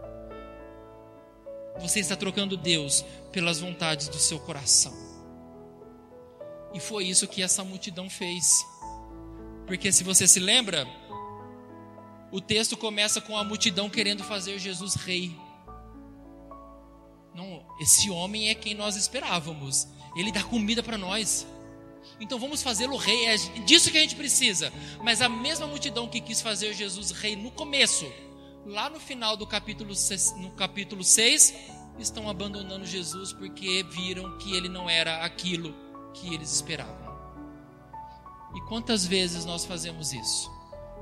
Você 1.81 2.01
está 2.01 2.17
trocando 2.17 2.57
Deus 2.57 3.05
pelas 3.33 3.61
vontades 3.61 4.09
do 4.09 4.19
seu 4.19 4.39
coração. 4.39 4.93
E 6.73 6.81
foi 6.81 7.07
isso 7.07 7.27
que 7.27 7.43
essa 7.43 7.65
multidão 7.65 8.09
fez. 8.09 8.65
Porque 9.67 9.91
se 9.91 10.05
você 10.05 10.27
se 10.27 10.39
lembra, 10.39 10.87
o 12.31 12.41
texto 12.41 12.77
começa 12.77 13.21
com 13.21 13.37
a 13.37 13.45
multidão 13.45 13.91
querendo 13.91 14.23
fazer 14.23 14.59
Jesus 14.59 14.95
rei. 14.95 15.37
Não, 17.35 17.65
esse 17.81 18.11
homem 18.11 18.51
é 18.51 18.55
quem 18.55 18.75
nós 18.75 18.97
esperávamos. 18.97 19.89
Ele 20.17 20.31
dá 20.33 20.43
comida 20.43 20.83
para 20.83 20.99
nós. 20.99 21.47
Então 22.21 22.39
vamos 22.39 22.63
fazê-lo 22.63 22.97
rei. 22.97 23.27
É 23.27 23.37
disso 23.65 23.91
que 23.91 23.99
a 23.99 24.01
gente 24.01 24.17
precisa. 24.17 24.73
Mas 25.03 25.23
a 25.23 25.29
mesma 25.29 25.67
multidão 25.67 26.09
que 26.09 26.21
quis 26.21 26.41
fazer 26.41 26.73
Jesus 26.75 27.11
rei 27.11 27.35
no 27.35 27.51
começo, 27.51 28.11
lá 28.65 28.91
no 28.91 29.01
final 29.01 29.37
do 29.37 29.47
capítulo, 29.47 29.93
no 30.37 30.51
capítulo 30.51 31.03
6, 31.03 31.55
estão 31.99 32.29
abandonando 32.29 32.87
Jesus 32.87 33.33
porque 33.33 33.85
viram 33.91 34.39
que 34.39 34.55
ele 34.57 34.69
não 34.69 34.89
era 34.89 35.25
aquilo 35.25 35.75
que 36.15 36.35
eles 36.35 36.53
esperavam. 36.53 37.11
E 38.55 38.61
quantas 38.63 39.07
vezes 39.07 39.45
nós 39.45 39.65
fazemos 39.65 40.13
isso? 40.13 40.51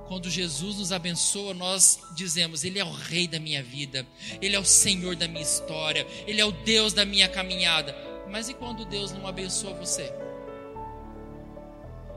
Quando 0.07 0.31
Jesus 0.31 0.77
nos 0.79 0.91
abençoa, 0.91 1.53
nós 1.53 2.01
dizemos: 2.15 2.65
Ele 2.65 2.79
é 2.79 2.85
o 2.85 2.91
Rei 2.91 3.29
da 3.29 3.39
minha 3.39 3.63
vida, 3.63 4.07
Ele 4.41 4.57
é 4.57 4.59
o 4.59 4.65
Senhor 4.65 5.15
da 5.15 5.29
minha 5.29 5.43
história, 5.43 6.07
Ele 6.27 6.41
é 6.41 6.45
o 6.45 6.53
Deus 6.53 6.93
da 6.93 7.05
minha 7.05 7.29
caminhada. 7.29 7.95
Mas 8.31 8.49
e 8.49 8.55
quando 8.55 8.85
Deus 8.85 9.13
não 9.13 9.27
abençoa 9.27 9.75
você? 9.75 10.13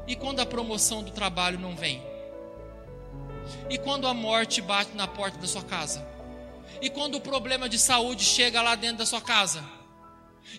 E 0.08 0.16
quando 0.16 0.40
a 0.40 0.46
promoção 0.46 1.04
do 1.04 1.12
trabalho 1.12 1.60
não 1.60 1.76
vem? 1.76 2.02
E 3.70 3.78
quando 3.78 4.08
a 4.08 4.14
morte 4.14 4.62
bate 4.62 4.96
na 4.96 5.08
porta 5.08 5.38
da 5.38 5.48
sua 5.48 5.64
casa? 5.64 6.06
E 6.82 6.90
quando 6.90 7.16
o 7.16 7.22
problema 7.22 7.70
de 7.70 7.78
saúde 7.78 8.24
chega 8.24 8.62
lá 8.62 8.76
dentro 8.76 8.98
da 8.98 9.06
sua 9.06 9.22
casa? 9.22 9.64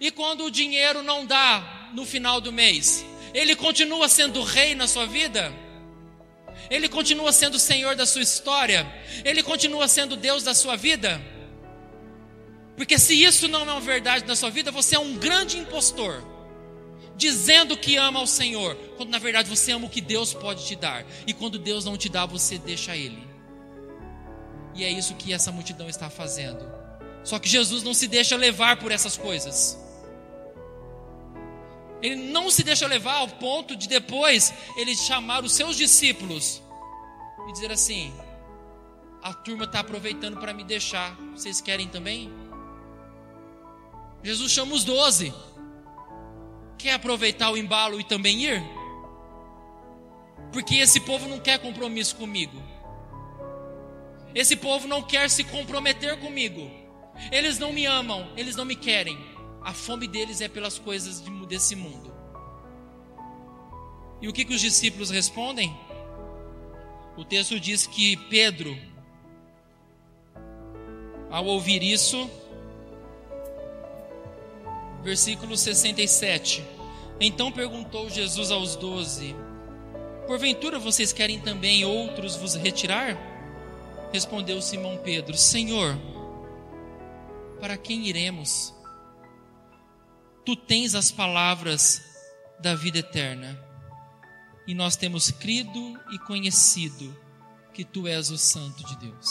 E 0.00 0.10
quando 0.10 0.44
o 0.44 0.50
dinheiro 0.50 1.02
não 1.02 1.26
dá 1.26 1.90
no 1.94 2.06
final 2.06 2.40
do 2.40 2.52
mês? 2.52 3.04
Ele 3.34 3.56
continua 3.56 4.08
sendo 4.08 4.42
rei 4.42 4.74
na 4.74 4.86
sua 4.86 5.06
vida? 5.06 5.52
Ele 6.70 6.88
continua 6.88 7.32
sendo 7.32 7.58
Senhor 7.58 7.96
da 7.96 8.06
sua 8.06 8.22
história? 8.22 8.86
Ele 9.24 9.42
continua 9.42 9.88
sendo 9.88 10.16
Deus 10.16 10.42
da 10.42 10.54
sua 10.54 10.76
vida? 10.76 11.20
Porque 12.76 12.98
se 12.98 13.22
isso 13.22 13.48
não 13.48 13.60
é 13.60 13.64
uma 13.64 13.80
verdade 13.80 14.24
na 14.26 14.34
sua 14.34 14.50
vida, 14.50 14.70
você 14.70 14.96
é 14.96 14.98
um 14.98 15.16
grande 15.16 15.58
impostor, 15.58 16.22
dizendo 17.22 17.76
que 17.76 17.96
ama 17.96 18.18
ao 18.18 18.26
Senhor, 18.26 18.74
quando 18.96 19.10
na 19.10 19.18
verdade 19.18 19.48
você 19.48 19.70
ama 19.70 19.86
o 19.86 19.90
que 19.90 20.00
Deus 20.00 20.34
pode 20.34 20.66
te 20.66 20.74
dar, 20.74 21.06
e 21.26 21.32
quando 21.32 21.58
Deus 21.58 21.84
não 21.84 21.96
te 21.96 22.08
dá, 22.08 22.26
você 22.26 22.58
deixa 22.58 22.96
Ele. 22.96 23.26
E 24.74 24.82
é 24.84 24.90
isso 24.90 25.14
que 25.14 25.32
essa 25.32 25.52
multidão 25.52 25.88
está 25.88 26.10
fazendo. 26.10 26.68
Só 27.22 27.38
que 27.38 27.48
Jesus 27.48 27.84
não 27.84 27.94
se 27.94 28.08
deixa 28.08 28.36
levar 28.36 28.78
por 28.78 28.90
essas 28.90 29.16
coisas. 29.16 29.78
Ele 32.02 32.16
não 32.16 32.50
se 32.50 32.64
deixa 32.64 32.86
levar 32.88 33.18
ao 33.18 33.28
ponto 33.28 33.76
de 33.76 33.86
depois 33.86 34.52
ele 34.76 34.96
chamar 34.96 35.44
os 35.44 35.52
seus 35.52 35.76
discípulos 35.76 36.60
e 37.48 37.52
dizer 37.52 37.70
assim: 37.70 38.12
a 39.22 39.32
turma 39.32 39.64
está 39.64 39.78
aproveitando 39.80 40.40
para 40.40 40.52
me 40.52 40.64
deixar, 40.64 41.14
vocês 41.36 41.60
querem 41.60 41.86
também? 41.86 42.32
Jesus 44.24 44.50
chama 44.50 44.74
os 44.74 44.82
doze. 44.82 45.32
Quer 46.82 46.94
aproveitar 46.94 47.48
o 47.52 47.56
embalo 47.56 48.00
e 48.00 48.02
também 48.02 48.42
ir? 48.42 48.60
Porque 50.52 50.74
esse 50.78 50.98
povo 50.98 51.28
não 51.28 51.38
quer 51.38 51.60
compromisso 51.60 52.16
comigo. 52.16 52.60
Esse 54.34 54.56
povo 54.56 54.88
não 54.88 55.00
quer 55.00 55.30
se 55.30 55.44
comprometer 55.44 56.18
comigo. 56.18 56.68
Eles 57.30 57.56
não 57.56 57.72
me 57.72 57.86
amam, 57.86 58.32
eles 58.36 58.56
não 58.56 58.64
me 58.64 58.74
querem. 58.74 59.16
A 59.62 59.72
fome 59.72 60.08
deles 60.08 60.40
é 60.40 60.48
pelas 60.48 60.76
coisas 60.76 61.20
desse 61.46 61.76
mundo. 61.76 62.12
E 64.20 64.26
o 64.26 64.32
que, 64.32 64.44
que 64.44 64.54
os 64.54 64.60
discípulos 64.60 65.08
respondem? 65.08 65.72
O 67.16 67.24
texto 67.24 67.60
diz 67.60 67.86
que 67.86 68.16
Pedro, 68.28 68.76
ao 71.30 71.46
ouvir 71.46 71.80
isso, 71.80 72.28
versículo 75.02 75.56
67. 75.56 76.64
Então 77.20 77.52
perguntou 77.52 78.08
Jesus 78.08 78.50
aos 78.50 78.76
doze: 78.76 79.34
Porventura 80.26 80.78
vocês 80.78 81.12
querem 81.12 81.40
também 81.40 81.84
outros 81.84 82.36
vos 82.36 82.54
retirar? 82.54 83.16
Respondeu 84.12 84.60
Simão 84.62 84.98
Pedro: 84.98 85.36
Senhor, 85.36 85.98
para 87.60 87.76
quem 87.76 88.06
iremos? 88.06 88.74
Tu 90.44 90.56
tens 90.56 90.94
as 90.94 91.12
palavras 91.12 92.02
da 92.58 92.74
vida 92.74 92.98
eterna, 92.98 93.58
e 94.66 94.74
nós 94.74 94.96
temos 94.96 95.30
crido 95.30 96.00
e 96.12 96.18
conhecido 96.20 97.16
que 97.72 97.84
tu 97.84 98.06
és 98.06 98.30
o 98.30 98.38
Santo 98.38 98.84
de 98.84 98.96
Deus. 98.96 99.28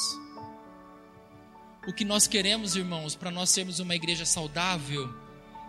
O 1.88 1.94
que 1.94 2.06
nós 2.06 2.28
queremos, 2.28 2.76
irmãos, 2.76 3.16
para 3.16 3.32
nós 3.32 3.50
sermos 3.50 3.80
uma 3.80 3.96
igreja 3.96 4.26
saudável, 4.26 5.10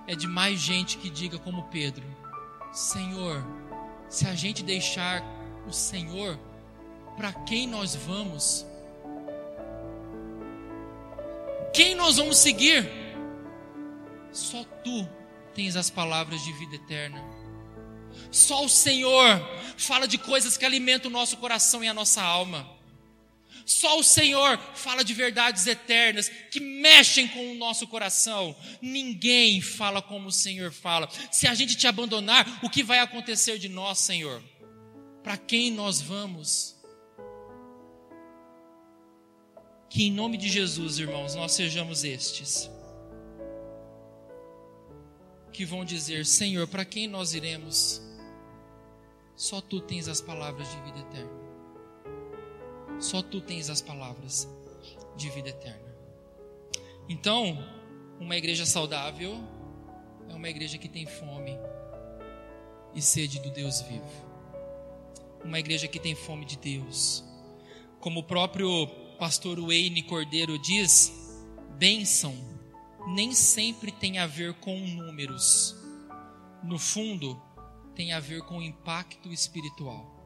é 0.06 0.14
de 0.14 0.26
mais 0.26 0.60
gente 0.60 0.98
que 0.98 1.10
diga 1.10 1.38
como 1.38 1.64
Pedro: 1.64 2.04
Senhor, 2.72 3.44
se 4.08 4.26
a 4.26 4.34
gente 4.34 4.62
deixar 4.62 5.22
o 5.66 5.72
Senhor, 5.72 6.38
para 7.16 7.32
quem 7.32 7.66
nós 7.66 7.94
vamos? 7.94 8.66
Quem 11.72 11.94
nós 11.94 12.16
vamos 12.16 12.36
seguir? 12.36 12.90
Só 14.32 14.64
tu 14.84 15.08
tens 15.54 15.76
as 15.76 15.90
palavras 15.90 16.42
de 16.42 16.52
vida 16.52 16.76
eterna. 16.76 17.22
Só 18.30 18.64
o 18.64 18.68
Senhor 18.68 19.40
fala 19.76 20.06
de 20.06 20.18
coisas 20.18 20.56
que 20.56 20.64
alimentam 20.64 21.10
o 21.10 21.12
nosso 21.12 21.36
coração 21.36 21.82
e 21.82 21.88
a 21.88 21.94
nossa 21.94 22.22
alma. 22.22 22.66
Só 23.64 23.98
o 23.98 24.04
Senhor 24.04 24.58
fala 24.74 25.04
de 25.04 25.14
verdades 25.14 25.66
eternas 25.66 26.28
que 26.50 26.60
mexem 26.60 27.28
com 27.28 27.52
o 27.52 27.54
nosso 27.54 27.86
coração. 27.86 28.54
Ninguém 28.80 29.60
fala 29.60 30.02
como 30.02 30.28
o 30.28 30.32
Senhor 30.32 30.72
fala. 30.72 31.08
Se 31.30 31.46
a 31.46 31.54
gente 31.54 31.76
te 31.76 31.86
abandonar, 31.86 32.60
o 32.62 32.70
que 32.70 32.82
vai 32.82 32.98
acontecer 32.98 33.58
de 33.58 33.68
nós, 33.68 33.98
Senhor? 33.98 34.42
Para 35.22 35.36
quem 35.36 35.70
nós 35.70 36.00
vamos? 36.00 36.76
Que 39.88 40.04
em 40.04 40.12
nome 40.12 40.36
de 40.36 40.48
Jesus, 40.48 40.98
irmãos, 40.98 41.34
nós 41.34 41.52
sejamos 41.52 42.02
estes 42.02 42.70
que 45.52 45.64
vão 45.64 45.84
dizer: 45.84 46.24
Senhor, 46.24 46.66
para 46.66 46.84
quem 46.84 47.06
nós 47.06 47.34
iremos? 47.34 48.00
Só 49.36 49.60
tu 49.60 49.80
tens 49.80 50.08
as 50.08 50.20
palavras 50.20 50.68
de 50.70 50.80
vida 50.82 50.98
eterna. 51.00 51.41
Só 53.02 53.20
tu 53.20 53.40
tens 53.40 53.68
as 53.68 53.82
palavras 53.82 54.48
de 55.16 55.28
vida 55.28 55.48
eterna. 55.48 55.92
Então, 57.08 57.58
uma 58.20 58.36
igreja 58.36 58.64
saudável 58.64 59.36
é 60.28 60.34
uma 60.34 60.48
igreja 60.48 60.78
que 60.78 60.88
tem 60.88 61.04
fome 61.04 61.58
e 62.94 63.02
sede 63.02 63.40
do 63.40 63.50
Deus 63.50 63.80
vivo. 63.82 64.06
Uma 65.44 65.58
igreja 65.58 65.88
que 65.88 65.98
tem 65.98 66.14
fome 66.14 66.44
de 66.44 66.56
Deus. 66.56 67.24
Como 67.98 68.20
o 68.20 68.24
próprio 68.24 68.86
pastor 69.18 69.58
Wayne 69.60 70.04
Cordeiro 70.04 70.56
diz, 70.56 71.12
bênção 71.76 72.32
nem 73.08 73.32
sempre 73.32 73.90
tem 73.90 74.18
a 74.20 74.28
ver 74.28 74.54
com 74.54 74.78
números. 74.78 75.74
No 76.62 76.78
fundo, 76.78 77.42
tem 77.96 78.12
a 78.12 78.20
ver 78.20 78.42
com 78.42 78.62
impacto 78.62 79.32
espiritual. 79.32 80.21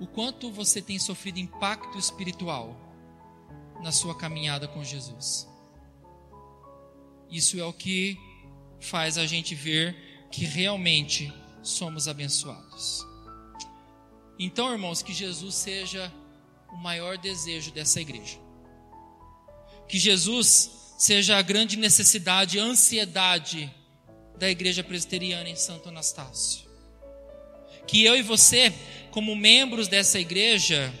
O 0.00 0.06
quanto 0.06 0.50
você 0.50 0.80
tem 0.80 0.98
sofrido 0.98 1.38
impacto 1.38 1.98
espiritual 1.98 2.76
na 3.82 3.92
sua 3.92 4.16
caminhada 4.16 4.68
com 4.68 4.84
Jesus. 4.84 5.48
Isso 7.30 7.58
é 7.58 7.64
o 7.64 7.72
que 7.72 8.18
faz 8.80 9.18
a 9.18 9.26
gente 9.26 9.54
ver 9.54 10.28
que 10.30 10.44
realmente 10.44 11.32
somos 11.62 12.08
abençoados. 12.08 13.06
Então, 14.38 14.72
irmãos, 14.72 15.02
que 15.02 15.12
Jesus 15.12 15.54
seja 15.54 16.12
o 16.70 16.76
maior 16.76 17.18
desejo 17.18 17.72
dessa 17.72 18.00
igreja. 18.00 18.38
Que 19.88 19.98
Jesus 19.98 20.94
seja 20.98 21.36
a 21.36 21.42
grande 21.42 21.76
necessidade, 21.76 22.58
ansiedade 22.58 23.72
da 24.36 24.48
igreja 24.48 24.84
presbiteriana 24.84 25.48
em 25.48 25.56
Santo 25.56 25.88
Anastácio. 25.88 26.68
Que 27.86 28.04
eu 28.04 28.16
e 28.16 28.22
você, 28.22 28.72
como 29.18 29.34
membros 29.34 29.88
dessa 29.88 30.20
igreja, 30.20 30.94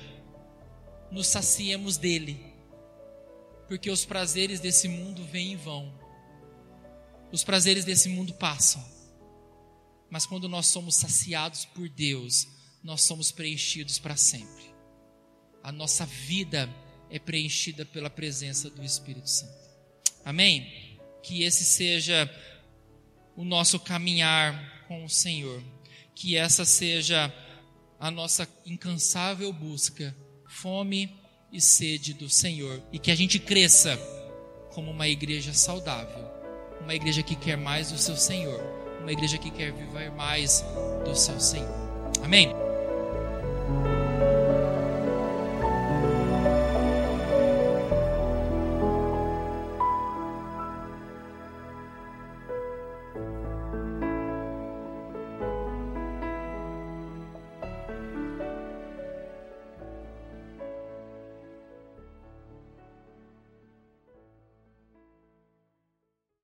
nos 1.08 1.28
saciemos 1.28 1.96
dele. 1.96 2.44
Porque 3.68 3.88
os 3.88 4.04
prazeres 4.04 4.58
desse 4.58 4.88
mundo 4.88 5.24
vêm 5.24 5.52
e 5.52 5.56
vão. 5.56 5.96
Os 7.30 7.44
prazeres 7.44 7.84
desse 7.84 8.08
mundo 8.08 8.34
passam. 8.34 8.84
Mas 10.10 10.26
quando 10.26 10.48
nós 10.48 10.66
somos 10.66 10.96
saciados 10.96 11.64
por 11.66 11.88
Deus, 11.88 12.48
nós 12.82 13.02
somos 13.02 13.30
preenchidos 13.30 14.00
para 14.00 14.16
sempre. 14.16 14.64
A 15.62 15.70
nossa 15.70 16.04
vida 16.04 16.68
é 17.08 17.20
preenchida 17.20 17.84
pela 17.84 18.10
presença 18.10 18.68
do 18.68 18.82
Espírito 18.82 19.30
Santo. 19.30 19.54
Amém? 20.24 20.98
Que 21.22 21.44
esse 21.44 21.64
seja 21.64 22.28
o 23.36 23.44
nosso 23.44 23.78
caminhar 23.78 24.84
com 24.88 25.04
o 25.04 25.08
Senhor. 25.08 25.62
Que 26.16 26.36
essa 26.36 26.64
seja 26.64 27.32
a 27.98 28.10
nossa 28.10 28.48
incansável 28.64 29.52
busca, 29.52 30.14
fome 30.46 31.12
e 31.52 31.60
sede 31.60 32.14
do 32.14 32.28
Senhor. 32.28 32.80
E 32.92 32.98
que 32.98 33.10
a 33.10 33.14
gente 33.14 33.38
cresça 33.38 33.98
como 34.72 34.90
uma 34.90 35.08
igreja 35.08 35.52
saudável, 35.52 36.24
uma 36.80 36.94
igreja 36.94 37.22
que 37.22 37.34
quer 37.34 37.56
mais 37.56 37.90
do 37.90 37.98
seu 37.98 38.16
Senhor, 38.16 38.60
uma 39.00 39.12
igreja 39.12 39.38
que 39.38 39.50
quer 39.50 39.72
viver 39.72 40.10
mais 40.12 40.64
do 41.04 41.14
seu 41.16 41.40
Senhor. 41.40 41.68
Amém? 42.22 42.67